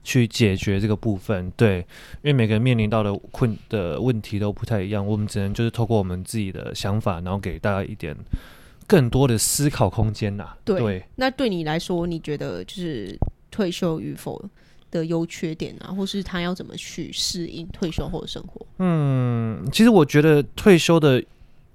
[0.03, 1.53] 去解决这个部分。
[1.59, 1.81] 对，
[2.23, 8.17] 因为每个人面临到的困的问题都不太一样，我们只能就是透过我们自己的想法，然后给大家一点。
[8.87, 10.59] 更多的思考空间呐、啊。
[10.65, 13.19] 对，那对你来说，你觉得就是
[13.51, 14.43] 退休与否
[14.91, 18.67] 的优缺点啊，或是他要怎么去适应退休后的生活？
[18.79, 21.23] 嗯，其实我觉得退休的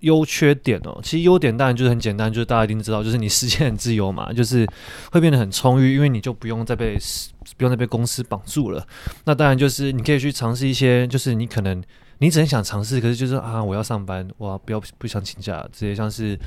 [0.01, 4.67] 优缺点哦，其实优点当然就是很简单，就是大家一定知道，就是你时间很自由嘛， 就是
[5.11, 6.97] 会变得很充裕，因为你就不用再被
[7.57, 8.85] 不用再被公司绑住了。
[9.25, 11.83] 那当然就是你可以去尝试一些，就是你可能。
[12.19, 16.37] 你只能想尝试，可是就是啊，我要上班，我不要不想请假，直接像是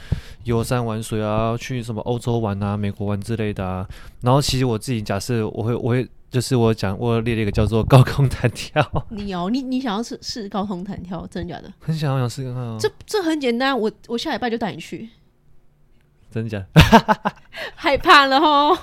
[0.45, 3.89] 游山玩水啊，去什么欧洲玩啊、美国玩之类的啊。
[4.21, 8.83] 然后其实我自己假设我会我会就是我讲我列了一个叫做高空弹跳。
[9.11, 11.73] 你哦，你你想要试试高空弹跳，真的假的？
[11.81, 12.77] 很想要想试看看哦。
[12.79, 15.09] 这这很简单，我我下礼拜就带你去。
[16.33, 17.33] 真的假的？
[17.77, 18.77] 害怕了 吼！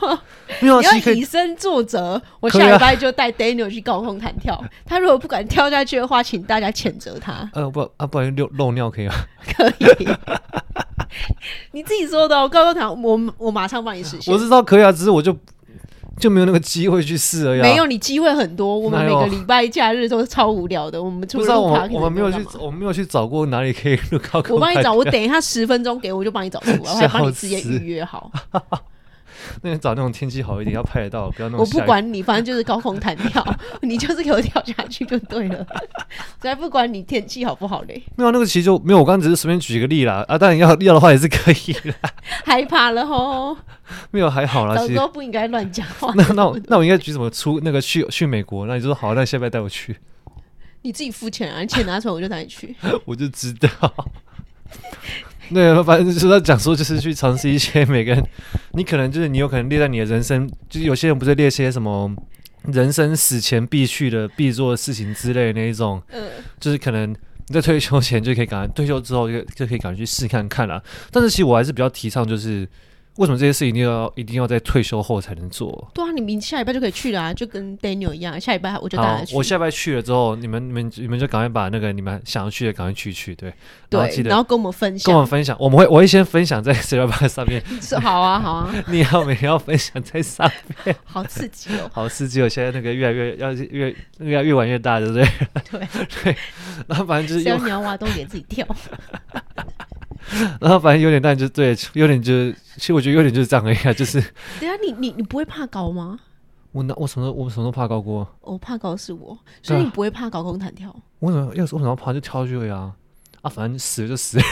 [0.62, 0.82] 你要
[1.14, 4.62] 以身作则，我下礼拜就带 Daniel 去高空弹跳。
[4.86, 7.50] 他如果不敢跳下去的话，请大家谴责他。
[7.54, 9.14] 呃不啊，不然漏漏尿可以吗？
[9.58, 10.08] 可以。
[11.72, 14.34] 你自己说的哦，高空弹，我我马上帮你实现。
[14.34, 15.36] 我知道可以啊，只是我就。
[16.19, 17.63] 就没有那个机会去试了呀。
[17.63, 18.77] 没有，你机会很多。
[18.77, 21.01] 我们每个礼拜假日都是超无聊的。
[21.01, 24.55] 我们除了我们没有去，我们没有去找过哪里可以录高空。
[24.55, 28.32] 我帮你找，我等一下十分钟给我，就帮你找出来，我还帮你直接 预约好。
[29.80, 31.60] 找 那种天气好一点，要拍得到，不要那种。
[31.60, 33.45] 我不管你，反正就是高空弹跳，
[33.82, 35.65] 你就是给我跳下去就对了。
[36.39, 38.02] 才不管你天气好不好嘞。
[38.15, 40.25] 没有那个其实就没有，我刚刚只是随便举一个例啦。
[40.28, 41.93] 啊，当然要要的话也是可以的。
[42.45, 43.58] 害怕了吼。
[44.12, 44.75] 没有还好啦。
[44.75, 46.13] 早知道不应该乱讲话。
[46.15, 48.65] 那那我那我应该举什么出那个去去美国？
[48.67, 49.97] 那你就说好，那下边带我去。
[50.82, 52.75] 你自己付钱啊，你钱拿出来我就带你去。
[53.06, 53.69] 我就知道。
[55.54, 58.24] 对，反正就是他讲说，就是去尝试一些每个人，
[58.74, 62.12] 你可能就是你有可能列在你的人生，就是有些人不是列些什么
[62.66, 70.84] 人生死前必去的必做的事情之类的那一种， 嗯，就是可能你在退休前就可以赶快， 退休之后就就可以赶快去试看看了。
[71.12, 72.68] 但是其实我还是比较提倡就是。
[73.15, 75.91] 为什么这些事一定要一定要在退休后才能做？
[75.93, 79.36] 对啊，你明下礼拜就可以去了啊，就跟 Daniel 一样，下礼拜我就带他去。
[79.36, 83.54] 我下礼拜去了之后，你们你们你们就赶快把那个你们想要去的赶快去去，对。
[83.89, 87.62] 对，然后记得，然后跟我们分享，跟我们分享，我们会我会先分享在 Sarah 上面。
[87.82, 88.74] 是 好啊，好啊。
[88.88, 90.50] 你要每天要分享在上
[90.86, 91.89] 面，好刺激哦！
[91.93, 92.48] 好刺激哦！
[92.48, 95.28] 现在那个越来越要越那个要越玩越大，对不对？
[95.72, 95.88] 对
[96.24, 96.38] 对。
[96.88, 98.65] 然后反正就是，只要你要挖洞给自己跳。
[100.62, 104.22] 然后反正有点，但就对，有点就是，其实我觉得有点就是这样而已，就是。
[104.60, 106.20] 等下你你你不会怕高吗？
[106.72, 108.28] 我那我什么我什么都怕高过。
[108.42, 110.96] 我怕高是我，所以你不会怕高空弹跳。
[111.20, 112.94] 我怎么要是我怎么怕就跳下去了呀？
[113.42, 114.44] 啊，反正死了就死了。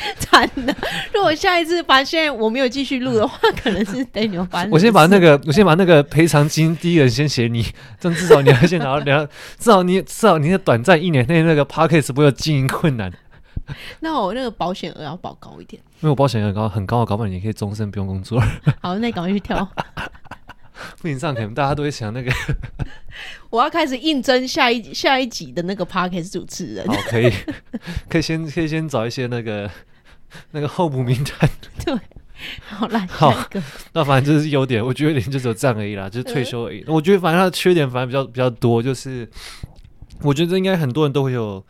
[0.18, 0.74] 惨了！
[1.12, 4.68] 如果下一次发现我没有继续录的话，可能是得牛翻。
[4.70, 7.62] 我先把那个，我先把那个赔偿金第一人先写你，
[7.98, 9.26] 这样至少你要先拿到两，
[9.58, 13.12] 至少你至少你的短暂一年内那个 Podcast 不会有经营困难。
[14.00, 18.40] 那我那个保险额要保高一点，因为我保险额很高很高，搞不好你可以终身不用工作。
[18.82, 19.68] 好，那你赶快去跳。
[21.02, 22.32] 不行，上可能大家都会想那个。
[23.50, 26.86] 我要开始应征下一下一集的那个 Podcast 主持人。
[26.86, 27.30] 好，可以，
[28.08, 29.70] 可以先可以先找一些那个。
[30.52, 31.50] 那个候补名单，
[31.84, 31.94] 对，
[32.68, 33.34] 好烂，好，
[33.92, 36.84] 那反正就是优点，我觉得优点就只有这样而已啦，就是退休而已。
[36.86, 39.28] 我觉得反正他的缺点反而比较比较多，就是
[40.22, 41.64] 我觉得应该很多人都会有，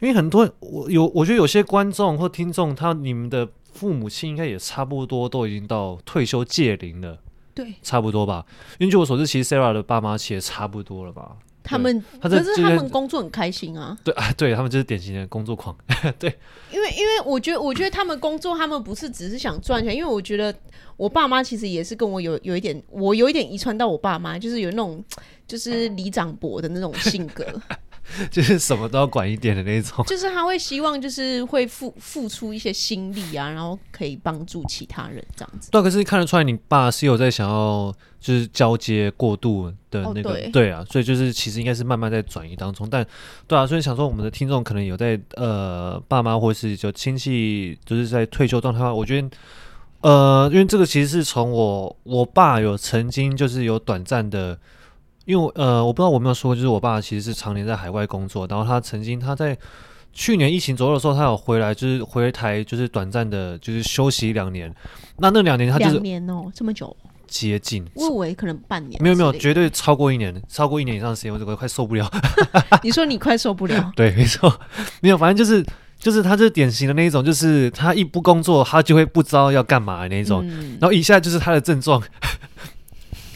[0.00, 7.18] 因为很多人我有，我觉得有些观众或听众，他你们的父母亲应该也差不多都已经到退休届龄了，
[7.54, 8.44] 对，差不多吧。
[8.78, 11.36] 因为据我所知，其实 Sarah 的爸妈其实差不多了吧。
[11.64, 13.96] 他们，可是他们工作很开心啊。
[14.04, 15.74] 对 啊，对他们就是典型的工作狂。
[16.20, 16.38] 对，
[16.70, 19.96] 因为因为我觉得，我觉得他们工作，他们不是只是想赚钱。
[19.96, 20.54] 因为我觉得
[20.96, 25.02] 我爸妈其实也是跟我有有一点，我有一点遗传到我爸妈，就是有那种
[25.48, 27.44] 就是李长博的那种性格。
[28.30, 35.70] 就是什么都要管一点的那种，就是他会希望就是会付付出一些心力啊，然后可以帮助其他人这样子。
[35.70, 42.88] 对，可是看得出来你爸是有在想要就是交接过渡的那个，哦、对，对啊，所以就是其实应该是慢慢在转移当中。
[42.88, 43.04] 但
[43.46, 49.28] 对啊，所以想说我们的听众可能有在呃爸妈或是就亲戚就是在退休状态我觉得
[50.02, 54.58] 呃，因为这个其实是从我我爸有曾经就是有短暂的。
[55.24, 59.56] 因为呃，我不知道我没有说过，就是我爸其实是常年在海外工作，然后他曾经他在
[60.12, 64.72] 去年疫情左右的时候，他有回来，就是回台，就是短暂的，就是休息两年。
[65.16, 66.94] 那那两年他就是两年哦，这么久，
[67.26, 72.08] 接近，我以为可能半年，没有没有，绝对超过一年，超过一年以上的时间，我这个快受不了。
[72.84, 73.92] 你说你快受不了？
[73.96, 74.60] 对，没错，
[75.00, 75.64] 没有，反正就是
[75.98, 80.46] 就是他就是典型的那一种，就是他一不工作，他就会不知道要干嘛的那一种。
[80.46, 82.02] 嗯、然后以下就是他的症状。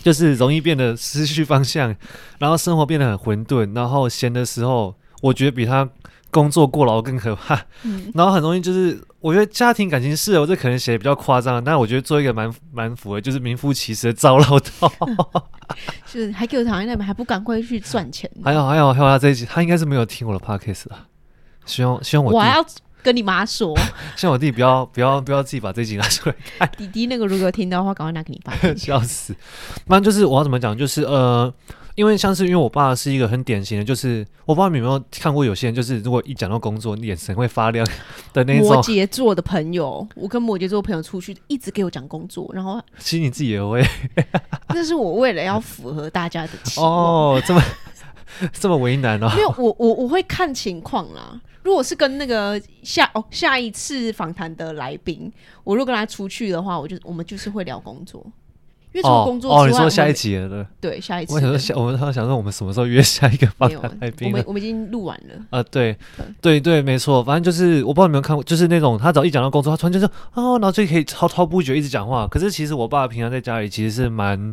[0.08, 1.94] 就是容易变得失去方向，
[2.38, 5.86] 然后生活变得很混沌，然后闲的时候，我觉得比他
[6.30, 7.60] 工作过劳更可怕。
[7.82, 14.90] 嗯，然后很容易就是，我觉得家庭感情事，我这可能写的比较夸张，但我觉得做一个蛮蛮符合，就是名副其实的糟老头。
[16.08, 18.30] 是还给我躺在那边还不赶快去赚钱？
[18.42, 21.04] 还有还有还有他这一集，他应该是没有听我的 podcast 啊。
[21.66, 22.32] 希望希望我。
[22.32, 22.64] 我还要
[23.02, 23.76] 跟你妈说，
[24.16, 26.70] 希望我弟不要 不要不要自己把这集拿出来看。
[26.76, 28.52] 弟弟那个如果听到的话，赶快拿给你爸。
[28.74, 29.34] 笑死！
[29.86, 30.76] 那就是我要怎么讲？
[30.76, 31.52] 就是呃，
[31.94, 37.86] 因为像是因为我爸是一个很典型的，就是我不知道你有没有看过有些人，就是如果一讲到工作，眼神会发亮
[38.32, 38.68] 的那种。
[38.68, 43.84] 摩羯座的朋友，我跟摩羯座朋友出去，一直给我讲工作，然后其实你自己也会。
[44.68, 47.62] 那是我为了要符合大家的期望哦，这么
[48.52, 49.32] 这么为难啊。
[49.34, 51.40] 没有，我我我会看情况啦。
[51.62, 55.30] 如果是跟那个下哦下一次访谈的来宾，
[55.64, 58.24] 我如果跟他出去的话，我就我们就是会聊工作。
[58.90, 60.66] 因为除了工作之外，哦，哦，你说下一集了？
[60.80, 61.34] 对，下一集。
[61.34, 64.28] 我想说下，我们他想说我们什么时候约下一个访谈来宾？
[64.28, 65.34] 我们我们已经录完了。
[65.50, 65.94] 啊，对，
[66.40, 72.26] 对对，没错，反正就是我不知道你们有没有看过，就是那种他只要一讲到工作，他突然就说哦，然后就可以滔滔不绝一直讲话。
[72.26, 74.50] 可是其实我爸平常在家里其实是蛮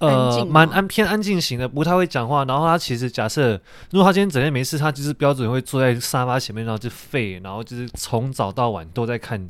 [0.00, 2.44] 呃蛮安偏安静型的，不太会讲话。
[2.44, 3.52] 然后他其实假设
[3.90, 9.48] 如果他今天整天没事，他就是标准会坐在沙发前面，然后就废，然后就是从早到晚都在看。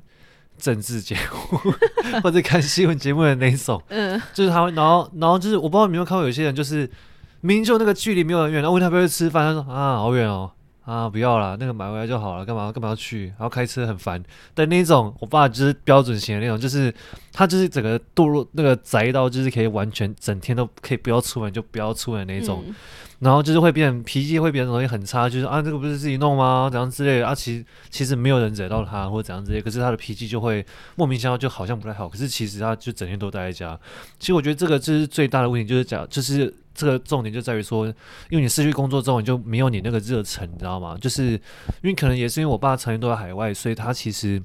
[0.61, 1.73] 政治节目
[2.21, 6.81] 或者看新闻节目的那种，嗯， 就是他会，然后，然后就是我不知道你有没有看过，有些人就是
[7.41, 10.51] 明明就那个距离没有很远，然后问他要不要去吃饭，他说啊好远哦，
[10.85, 14.22] 啊不要了，那个买回来就好了，干嘛干嘛要去，然后开车很烦
[14.55, 15.14] 的那种。
[15.20, 16.93] 我爸就是标准型的那种，就是
[17.33, 22.64] 他就是整个堕落那个宅到就是可以完全整天都可以不要出门就不要出门那种。
[23.21, 26.68] 然后就是会变脾气，会变得容易很差，就是啊，这个不是自己弄吗？
[26.73, 27.35] 怎样之类的啊？
[27.35, 30.64] 其实其实没有人惹到他，或者怎样之类，可是他的脾气就会
[30.97, 32.09] 莫名其妙，就好像不太好。
[32.09, 33.79] 可是其实他就整天都待在家。
[34.18, 37.87] 其实我觉得这个就是最大的问题，就是讲，就是这个重点就在于说，
[38.31, 40.97] 因为你失去工作之后，你就没有你那个热忱，你知道吗？
[40.99, 41.41] 就是因
[41.83, 44.43] 为可能也是因为我爸常年都在海外，所以他其实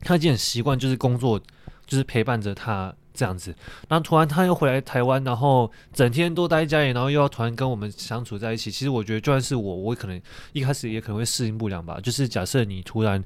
[0.00, 1.38] 他已经很习惯，就是工作
[1.86, 2.94] 就是陪伴着他。
[3.14, 3.54] 这样子，
[3.88, 8.70] 那突然他又回来台湾，然后整天都待在家里，然后又要突然跟我们相处在一起。
[8.70, 10.20] 其实我觉得，就算是我，我可能
[10.52, 11.98] 一开始也可能会适应不良吧。
[12.02, 13.22] 就是假设你突然，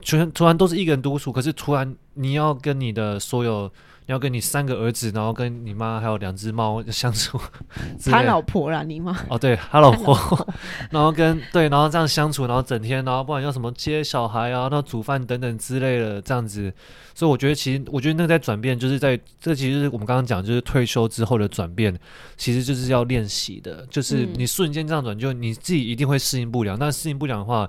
[0.00, 3.68] 全突然都是一个人独处，可是突然你要跟你的所有。
[4.06, 7.40] 要跟你三个儿子，然后跟你妈还有两只猫相处。
[8.04, 9.16] 他老婆啦，你妈？
[9.28, 10.14] 哦，对，他老婆。
[10.14, 10.48] 老婆
[10.90, 16.72] 然后跟对，然后这样相处，然后整天，然后不管要什么接小孩啊，那煮饭等等之类的，这样子。
[17.14, 21.96] 所以我觉得，其实我觉得那个在转变，就是在这其实是我们刚刚讲，就是退休之后的转变，
[22.36, 23.86] 其实就是要练习的。
[23.90, 26.78] 就是你瞬间这样转，就你自己一定会适应不良。
[26.78, 27.68] 那适应不良的话，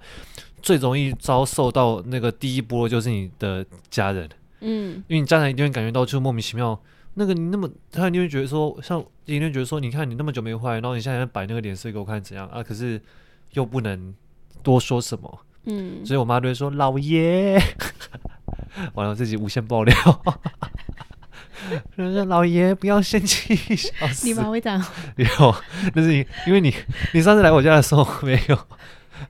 [0.62, 4.28] 最容易遭受到那个第一波就是你的家人。
[4.64, 6.82] 嗯，因为你家长一定会感觉到，就莫名其妙，
[7.16, 12.64] 那个你那么，他一定会觉得说，像一定会觉得说，你看你那么久没回来，然后你现在摆那个脸色给我看怎样啊？
[12.64, 13.00] 可是
[13.52, 14.16] 又不能
[14.64, 17.62] 多说什么，嗯，所以我妈就会说老爷，
[18.94, 19.96] 完了自己无限爆料，
[21.96, 23.60] 说老爷不要生气，
[24.24, 24.84] 你妈会这样？
[25.18, 25.28] 有，
[25.94, 26.74] 那是你，因为你
[27.14, 28.58] 你上次来我家的时候没有。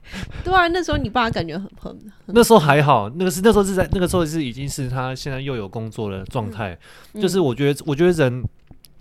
[0.44, 6.78] 对啊，那时候你爸感觉很很，那时候还好，那个是那时候是在那个时候是已经是他现在又有工作的状态，
[7.12, 8.44] 嗯、就是我觉得我觉得人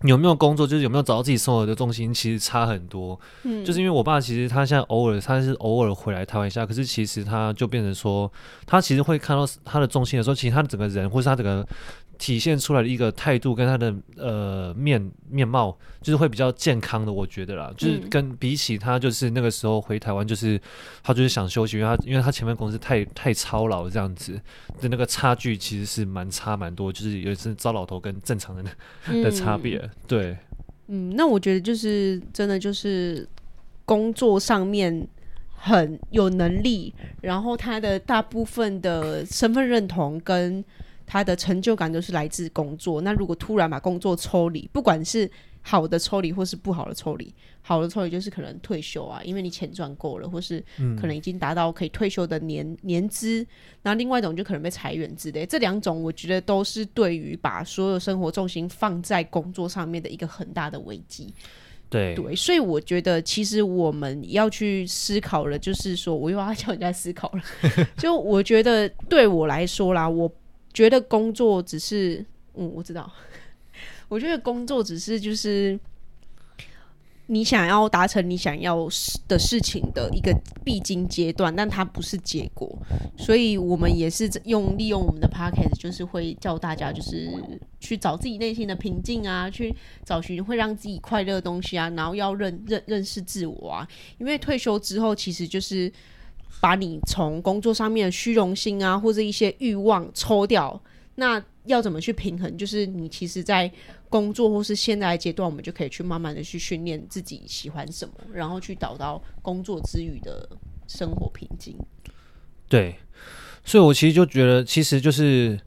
[0.04, 3.20] 有没有工作，就是有没有找到自己生活的重心，其实差很多。
[3.44, 8.32] 嗯，就是因为我爸其实他现在偶尔他是偶尔回来台湾一下，可是其实他就变成说，
[8.66, 11.68] 他其实会看到他的重心的时候，其实他的整个人或是他整个。
[12.24, 20.58] 体现出来的一个态度跟他的呃面面貌，就是会比较健康的，我觉得啦，就是跟比起他就是那个时候回台湾，就是
[21.04, 24.40] 他就是想休息，因为他因为他前面公司太太操劳这样子
[24.80, 30.38] 的那个差距其实是蛮差蛮多，就是有一次糟老头跟正常人的差别，嗯、对，
[30.88, 33.28] 嗯，那我觉得就是真的就是
[33.84, 35.06] 工作上面
[35.50, 40.64] 很有能力，然后他的大部分的身份认同跟。
[41.14, 43.00] 他的成就感都是来自工作。
[43.00, 45.30] 那如果突然把工作抽离，不管是
[45.62, 50.60] 好的抽离或是不好的抽离，好的抽离就是可能退休啊，因为你钱赚够了，或是
[51.00, 53.46] 可能已经达到可以退休的年、嗯、年资。
[53.84, 55.46] 那另外一种就可能被裁员之类。
[55.46, 61.32] 这两种我觉得都是对于把所有生活重心放在工作上面的一个很大的危机。
[61.92, 67.44] 对对，所以我觉得其实我们要去思考了，就是说我又要叫人家思考了。
[67.98, 70.28] 就我觉得对我来说啦，我。
[70.74, 73.12] 觉得工作只是，嗯，我知道。
[74.10, 75.80] 我觉得工作只是就是
[77.28, 78.88] 你想要达成你想要
[79.28, 82.78] 的事情的一个必经阶段，但它不是结果。
[83.18, 87.30] 所以我们也是用利用我们的 p o c a s t 就是会叫大家就是
[87.80, 93.88] 去找自己内心的平静啊，去找寻会让自己快乐的东西啊，然后要认认认识自我啊。
[94.18, 95.92] 因为退休之后，其实就是。
[96.60, 100.82] 把你从工作上面的虚荣心啊，或者一些欲望抽掉，
[101.16, 102.58] 那要怎么去平衡？
[102.58, 103.72] 就是你其实，在
[104.10, 110.48] 工作或是现在阶段，我们就可以去慢慢的去训练自己喜欢什么，然后去找到工作之余的
[110.88, 111.76] 生活平静。
[112.68, 112.96] 对，
[113.64, 115.60] 所以我其实就觉得，其实就是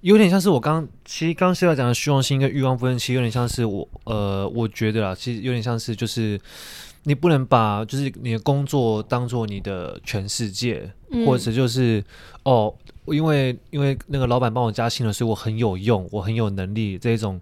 [0.00, 6.40] 有点像是我刚其实刚现在讲的虚荣心跟欲望分析，有点像是我呃，我觉得啊，其实有点像是就是
[7.08, 12.04] 你不能把就是你的工作当做你的全世界，嗯、或者就是
[12.42, 12.72] 哦，
[13.06, 17.40] 因为因为那个老板帮我加薪了，所以我很有用，我很有能力这一种，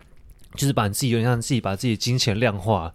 [0.55, 2.95] 就是把你自己有点像自己把自己金钱量化。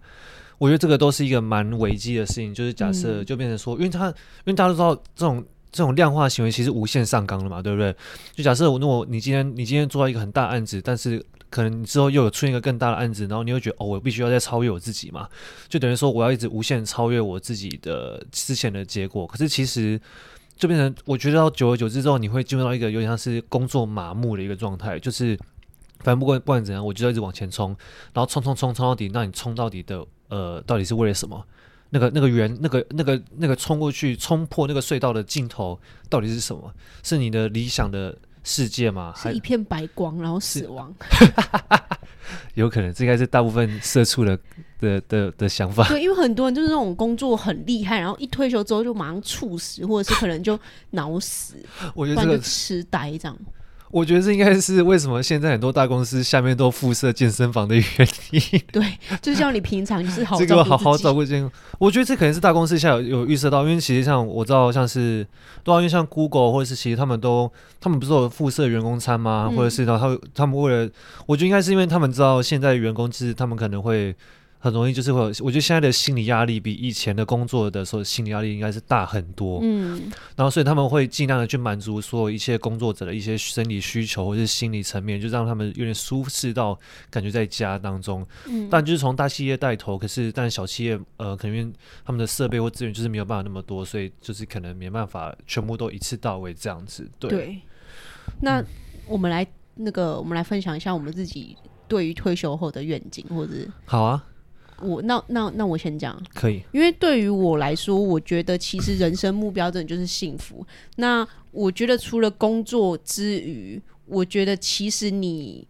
[0.56, 4.14] 我觉得这个都是一个蛮危机的事情，就是假设就变成说，嗯、因为他因
[4.46, 5.44] 为大家都知道这种。
[5.74, 7.96] 这种量化行为其实无限上纲了嘛，对不对？
[8.34, 15.28] 就假设我如果你今天你今天做到一个很大案子，但是可能之后又有出现一个更大的案子，然后你会觉得哦，我必须要再超越我自己嘛，
[15.68, 19.26] 就等于说我要一直无限超越我自己的之前的结果。
[19.26, 20.00] 可是其实
[20.56, 25.36] 就变成我觉得到久而久之之后，你会进入到一个有点像是工作麻木的一个状态，就是
[25.98, 27.76] 反正不管不管怎样，我就要一直往前冲，
[28.14, 31.46] 然后冲冲冲冲到底，那你冲到底的呃，到底是为了什么？
[31.90, 35.78] 那个那个圆那个那个那个冲过去冲破那个隧道的尽头
[36.08, 36.72] 到底是什么？
[37.02, 39.12] 是你的理想的世界嘛？
[39.16, 40.94] 是一片白光，然后死亡？
[42.54, 44.38] 有可能，这应该是大部分社畜的
[44.78, 45.86] 的的的想法。
[45.88, 50.58] 对，因为很多人就是那种工作很厉害，然后一退休之后就马上猝死，或者是可能就
[50.90, 51.56] 脑死，
[51.94, 53.36] 我觉得这个痴呆这样。
[53.92, 57.84] 我觉得这应该是为什么现在很多大公司下面都附设健身房的原
[58.30, 58.40] 因。
[58.72, 58.82] 对，
[59.20, 61.52] 就像你平常就是好 这个好好照顾健康。
[61.78, 65.24] 我觉得这可能是大公司下有有预设到，因为其实像我知道，像是
[65.62, 69.48] 对啊，因为像 Google 或者是其实他们都，他们不是有附设员工餐吗？
[69.50, 70.90] 嗯、或者是然后他他们为了，
[71.26, 74.16] 我觉得应该是因为他们知道现在员工其实他们可能会。
[74.62, 79.58] 很容易就是会有，我觉得现在的心理压力比以前的工作的时候心理压力应该是大很多。
[79.60, 86.78] 嗯，然后所以他们会尽量的去满足所有一切工作者的一些生理需求或者是心理层面，就让他们有点舒适到
[87.10, 88.24] 感觉在家当中。
[88.46, 91.72] 嗯，但就是从大企业带头，可是但小企业呃，可能
[92.04, 97.10] 他们的设备或资源就是没有办法那么多，所以就是可能没办法全部都一次到位这样子。
[97.18, 97.60] 对，对
[98.40, 98.66] 那、嗯、
[99.08, 99.44] 我们来
[99.74, 101.56] 那个，我们来分享一下我们自己
[101.88, 103.54] 对于退休后的愿景，或者
[103.84, 104.24] 好啊。
[104.82, 110.66] 我那那那我先讲，可以，因为对于我来说，我觉得其实人生目标真的就是幸福。
[110.96, 115.66] 那我觉得除了工作之余，我觉得其实你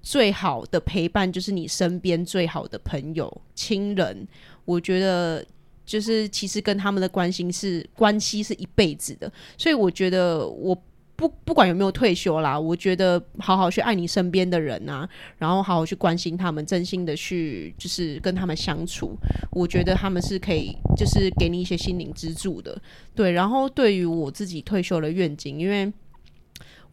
[0.00, 4.26] 最好的陪伴就是你身边最好的朋友、亲人。
[4.64, 5.44] 我觉得
[5.84, 10.80] 就是其实跟他们的关心是关系是一辈子的，所以我觉得我。
[11.20, 15.06] 不不管有没有退休啦，我觉得好好去爱你身边的人啊，
[15.36, 19.14] 然后好好去关心他们，真心的去就是跟他们相处，
[19.52, 22.80] 我觉得他们是可以就是给你一些心灵支柱的。
[23.14, 25.92] 对，然后对于我自己退休的愿景，因为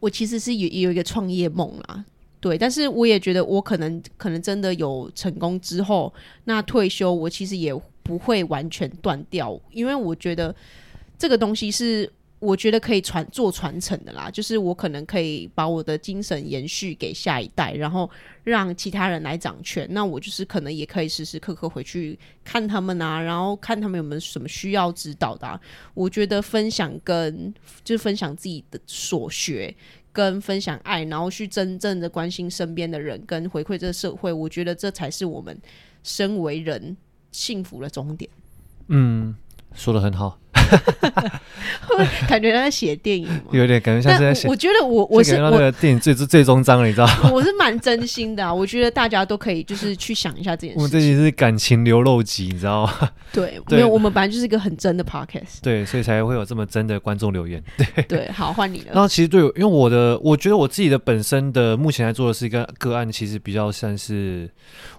[0.01, 2.03] 我其实是有有一个创业梦啦，
[2.41, 6.13] 对，但是我也觉得我可能可能真的有成功之后，
[6.43, 7.73] 那退休我其实也
[8.03, 10.53] 不会完全断掉，因为我觉得
[11.17, 12.11] 这个东西是。
[12.39, 18.07] 我觉得可以传做传承的啦，就是我可能可以把我的精神延续给下一代，然后
[18.43, 19.87] 让其他人来掌权。
[19.89, 25.59] 那我就是可能也可以时时刻刻回去看他们啊，然后看他们有没有什么需要指导的。
[25.95, 27.51] 我觉得分享跟
[27.83, 29.75] 就分享自己的所学，
[30.13, 35.59] 跟分享爱，然后去真正的关心身边的人，跟回馈这个社会，我觉得这才是我们
[36.03, 36.95] 身为人
[37.31, 38.29] 幸福的终点。
[38.89, 39.35] 嗯，
[39.73, 40.39] 说的很好。
[42.27, 44.47] 感觉在写电影，有点感觉像是在写。
[44.47, 47.31] 我觉得我我是那个电影最最终章了，你知道吗？
[47.33, 50.75] 我是蛮真心的啊，我觉得大家都可以就是去想一下这件事。
[50.77, 53.09] 我们这集是感情流露集，你知道吗？
[53.33, 57.63] 对，没有，我们本来就是一个很真的 podcast，对，所以才会有这么真的观众留言。
[57.77, 58.91] 对对，好，换你了。
[58.93, 64.49] 然后其实对，因为我的，我觉得我自己的本身的目前来做的是一个个案，其实比较像是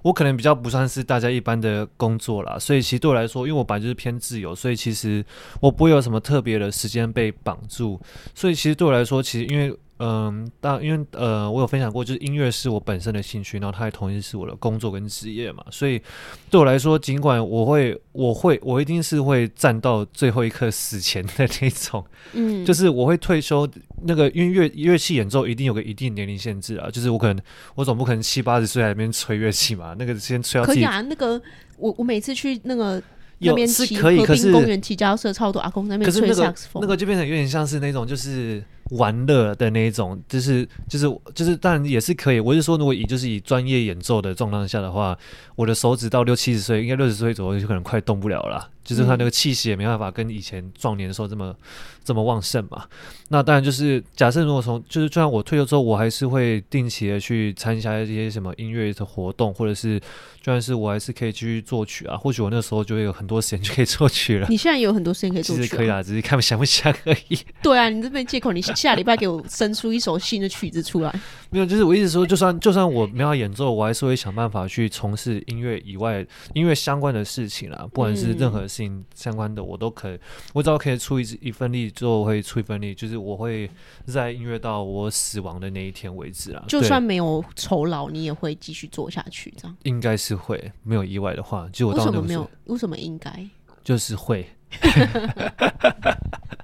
[0.02, 5.24] 我可能比较不算是大家一般的工作啦，所以其实对我来说，因为我本来就是偏自由，所以其实
[5.60, 8.00] 我不会有什么特别的时间被绑住，
[8.34, 16.00] 所以其实对我来说，其实因为嗯，大因为呃，我有分享过，就是音乐是我本身的兴趣，然后它也同时是我的工作跟职业嘛，所以
[16.48, 22.04] 对我来说，尽管我会， 我会，我一定是会站到最后一刻死前的那种，
[22.34, 23.68] 嗯，就是我会退休，
[24.04, 27.42] 那个音乐乐器演奏一定有个一定年龄限制啊，就是我可能
[27.74, 30.64] 我总不可能七八十岁还在那边吹乐器嘛，那个先吹到。
[30.64, 31.42] 可以啊，那个
[31.76, 33.02] 我我每次去那个。
[33.38, 42.40] 有是可以，可是公园骑脚踏车超多阿公在那边吹萨克斯风，那个就变成有点像是那种就是玩乐的那一种，就是就是就是当然也是可以。
[42.40, 45.16] 我是说，如果以就是以专业演奏的状况下的话，
[45.54, 48.68] 我的手指到六七十岁，应该六十岁左右就可能快动不了了。
[48.88, 51.54] 就是他那个气息也没办法跟以前壮年的时候这么
[52.02, 52.86] 这么旺盛嘛。
[53.28, 60.00] 那当然就是假设如果从就是就算我退休之后，我还是会定期的去参加一些什么音乐的活动，或者是
[60.40, 62.16] 就算是我还是可以继续作曲啊。
[62.16, 64.46] 或许我那时候就会有很多时间就可以作曲了。
[64.48, 67.38] 你现在有很多时间可以作曲，其实可以啊，只是看想不想而已。
[67.62, 71.14] 对啊，你这边借口，你下礼拜给我生出一首新的曲子出来。
[71.50, 76.24] 没有，就是我一直说，就算就算我没有演奏，我还是会想办法去从事音乐以外、
[76.54, 77.86] 音乐相关的事情啦。
[77.92, 80.18] 不管是任何事情相关的，我都可以。
[80.54, 82.94] 我只要可以出一一份力，就会出一份力。
[82.94, 83.70] 就是我会
[84.06, 86.64] 在音乐到我死亡的那一天为止啊。
[86.68, 90.72] 就算没有酬劳，你也会继续做下去，这样应该是会。
[90.82, 92.50] 没有意外的话，就我到为什么没有？
[92.64, 93.46] 为什么应该？
[93.84, 94.46] 就是会。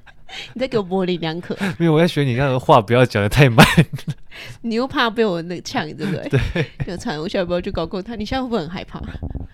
[0.54, 3.66] 你在给我模棱两可， 没有我在学你那个话，不要讲的太慢。
[4.62, 6.28] 你又怕被我那个呛，对不对？
[6.54, 8.16] 对，有呛，我现在不要去搞过他。
[8.16, 9.00] 你现在会不会很害怕？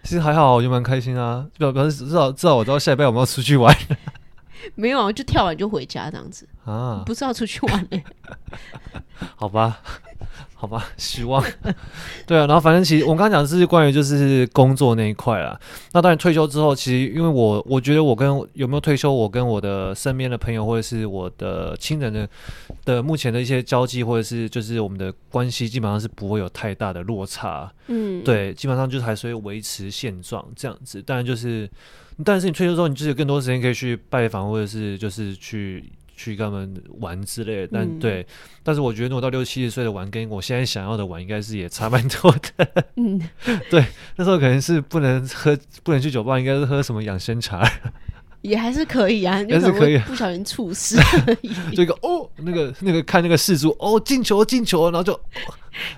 [0.03, 1.47] 其实还好，我就蛮开心啊。
[1.59, 3.75] 表表示至少至少我知道下礼拜我们要出去玩。
[4.75, 8.01] 没有啊，就跳完就回家这样子啊，不是要出去玩的。
[9.37, 9.81] 好吧。
[10.61, 11.43] 好吧， 希望。
[12.29, 15.59] 对啊，然后反正其实我刚刚讲的是关于就是工作那一块啦。
[15.93, 22.29] 那当然退休之后，其实因为我我觉得我跟有没有退休，我跟我的身边的朋友或者是我的亲人的
[22.85, 27.73] 的目前的一些交际或者是就是我们的关系，基本上是不会有太大的落差。
[27.87, 31.01] 嗯，对，基本上就是还是会维持现状这样子。
[31.01, 31.67] 当然就是，
[32.23, 35.83] 但是你退休之后，你就是有更多时间可以去拜访或者是就是去。
[36.23, 38.27] 去跟他们玩之类的，但、嗯、对，
[38.63, 42.85] 但是我觉得，我到六七十岁的玩，跟我现在想要的玩，应该是也差蛮多的。
[42.97, 43.19] 嗯，
[43.71, 43.83] 对，
[44.17, 47.67] 那时候可能是不能喝，不能去酒吧，应该是喝什么养生茶。
[48.43, 51.51] 也还是可以啊，还是可以，不小心猝死 而已。
[51.77, 55.13] 这个哦，那个那个看那个世足哦，进球进球，然后就，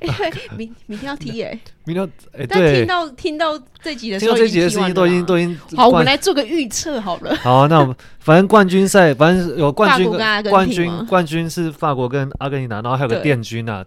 [0.01, 7.34] 哎、哦， 欸、明明天要踢耶， 明天哎、欸，但听到听到这集的时候，听到这集的声音都已经都已经好，我们来做个预测好了。
[7.36, 10.11] 好，那我们反正冠军赛，反正有冠军
[10.51, 13.84] 冠军冠军是法国跟阿根廷拿，然后还有个殿军啊，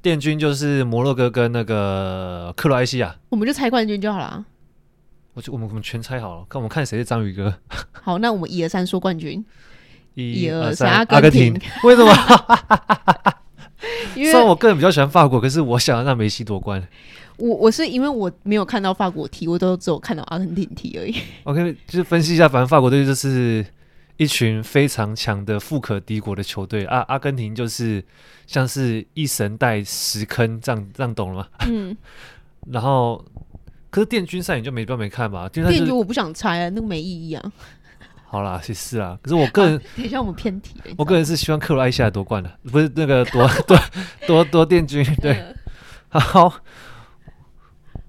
[0.00, 4.44] 殿军就是摩洛哥跟那个克罗埃西亚，我们就猜冠军就好了。
[5.38, 7.54] 我就我们我们全猜好了，看我们看谁是章鱼哥。
[8.02, 9.44] 好，那我们一二三说冠军。
[10.14, 11.54] 一二三，阿根廷。
[11.84, 12.12] 为什么？
[14.16, 16.84] 因为虽然我个人比较喜欢法国，可是我想要让梅西夺冠。
[17.36, 21.14] 我我是因为我没有看到法国踢，我都只有看到阿根廷踢而已。
[21.44, 23.64] OK，就是分析一下，反正法国队就是
[24.16, 28.04] 一群非常强的富可敌国的球队，啊阿根廷就是
[28.48, 31.48] 像是一神带十坑，这样这样懂了吗？
[31.68, 31.96] 嗯。
[32.72, 33.24] 然后。
[33.98, 35.48] 可是电军赛你就没办法没看吧？
[35.48, 37.52] 电军我不想猜啊，那个没意义啊。
[38.26, 40.76] 好啦，其实啊，可是我个人，啊、等一下我们偏题。
[40.96, 43.76] 我个人是希望克罗埃西亚夺冠的，不是那个夺 夺
[44.24, 45.04] 夺夺电军。
[45.20, 45.44] 对，
[46.10, 46.48] 好，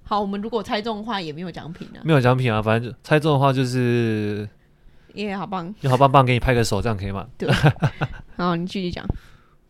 [0.04, 4.48] 好，我们如果猜中的话也没有奖品啊，没有奖品啊，反正就猜中的话就是
[5.16, 7.26] 耶，好棒，好棒棒，给你拍个手，这样可以吗？
[7.36, 7.50] 对，
[8.38, 9.04] 好，你继续讲。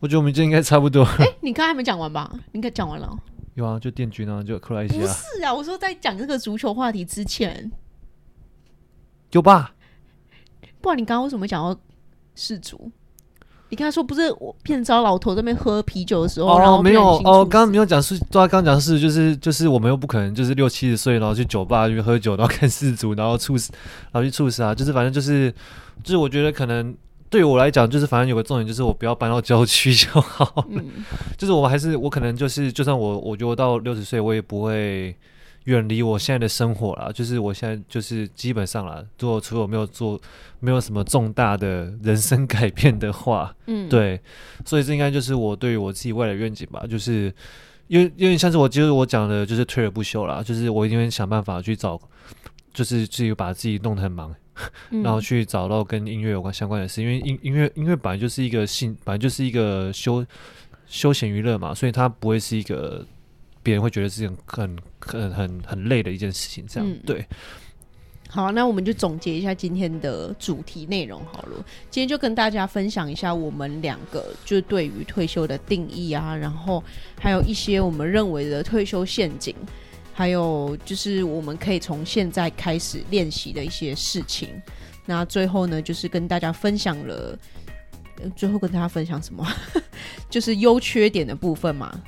[0.00, 1.02] 我觉得我们今天应该差不多。
[1.04, 2.30] 哎、欸，你刚才还没讲完吧？
[2.52, 3.18] 应该讲完了。
[3.54, 5.00] 有啊，就电军啊，就克罗埃西亚。
[5.00, 7.70] 不是啊，我说在讲这个足球话题之前，
[9.32, 9.74] 有吧？
[10.80, 11.78] 不然你刚刚为什么讲到
[12.34, 12.90] 世足？
[13.68, 23.72] 你刚才说不是我骗招老头在那边喝啤酒的时候，哦，没有哦，刚刚没有讲世，对啊，刚刚讲是就是就是我们又不可能就是六七十岁然后去酒吧去喝酒，然后看世足，然后猝死，
[24.10, 25.52] 然后去猝死啊，就是反正就是
[26.02, 26.96] 就是我觉得可能。
[27.30, 30.66] 对于我来讲，就是反正有个重点，就是我不要搬到郊区就好。
[30.68, 30.84] 嗯、
[31.38, 35.16] 就是我还是我可能就是，就算我我觉得我到六十岁，我也不会
[35.64, 37.08] 远离我现在的生活啦。
[37.14, 40.20] 就是我现在就是基本上啦，如果除了我没有做
[40.58, 44.20] 没有什么重大的人生改变的话，嗯，对，
[44.64, 46.84] 所以这应该就是我对于我自己未来的愿景吧。
[46.90, 47.32] 就是
[47.86, 51.96] 因为因为像是我其实我讲的，就是退而不休啦，就是我一定会想办法去找，
[52.74, 54.34] 就是自己把自己弄得很忙。
[55.02, 60.24] 然后去找到跟音乐有关相关的事，因为音音乐音乐本来就是一个兴，本来就是一个休
[60.86, 63.06] 休闲娱乐嘛，所以它不会是一个
[63.62, 66.64] 别人会觉得是很很很很累的一件事情。
[66.66, 67.24] 这样、嗯、对。
[68.28, 71.64] 好，那我们就总结一下今天的主题内容好了。
[71.90, 76.80] 今天就跟大家分享一下我们两个就对于退休的定义啊，然后
[77.18, 79.52] 还有一些我们认为的退休陷阱。
[80.20, 84.50] 还有就是我们可以从现在开始练习的一些事情。
[85.06, 87.38] 那最后呢，就是跟大家分享了，
[88.36, 89.42] 最后跟大家分享什么？
[90.28, 91.98] 就是优缺点的部分嘛。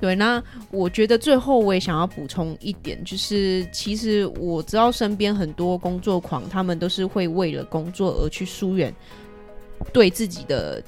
[0.00, 8.92] 对，那我觉得最后我也想要补充一点，就是其实我知道身边很多工作狂，他们都是会为了工作而去疏远
[9.92, 10.82] 对自己的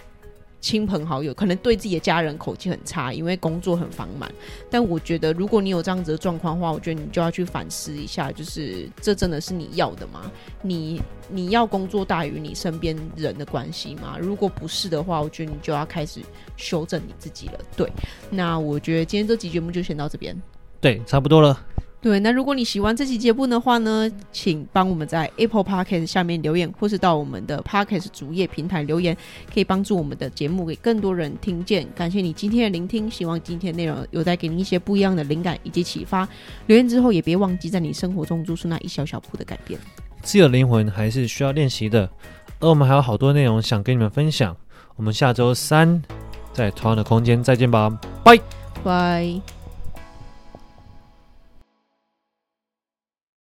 [0.60, 4.30] 亲朋好友，可能对自己的家人口气很差，因为工作很繁忙。
[4.70, 10.30] 但我觉得，如果你有这样子的状况的话，我觉得你就要去反思一下，就是这真的是你要的吗？
[10.62, 14.18] 你你要工作大于你身边人的关系吗？
[14.20, 16.20] 如果不是的话，我觉得你就要开始
[16.56, 17.60] 修正你自己了。
[17.76, 17.90] 对，
[18.28, 20.36] 那我觉得今天这集节目就先到这边。
[20.80, 21.58] 对，差不多了。
[22.02, 29.14] 对，那如果你喜欢这期节目的话呢，请帮我们在 Apple Podcast 下面留言，或是到我们的 Podcast 主页平台留言，
[29.52, 31.86] 可以帮助我们的节目给更多人听见。
[31.94, 36.26] 感谢你今天的聆听，希望今天内容有带给你一些不一样的灵感以及启发。
[36.68, 39.78] 留言之后也别忘记在你生活中做出那一小小步的改变。
[40.22, 42.08] 自由灵魂还是需要练习的，
[42.60, 44.56] 而我们还有好多内容想跟你们分享。
[44.96, 46.02] 我们下周三
[46.54, 47.90] 在同样的空间再见吧，
[48.24, 48.40] 拜
[48.82, 49.59] 拜。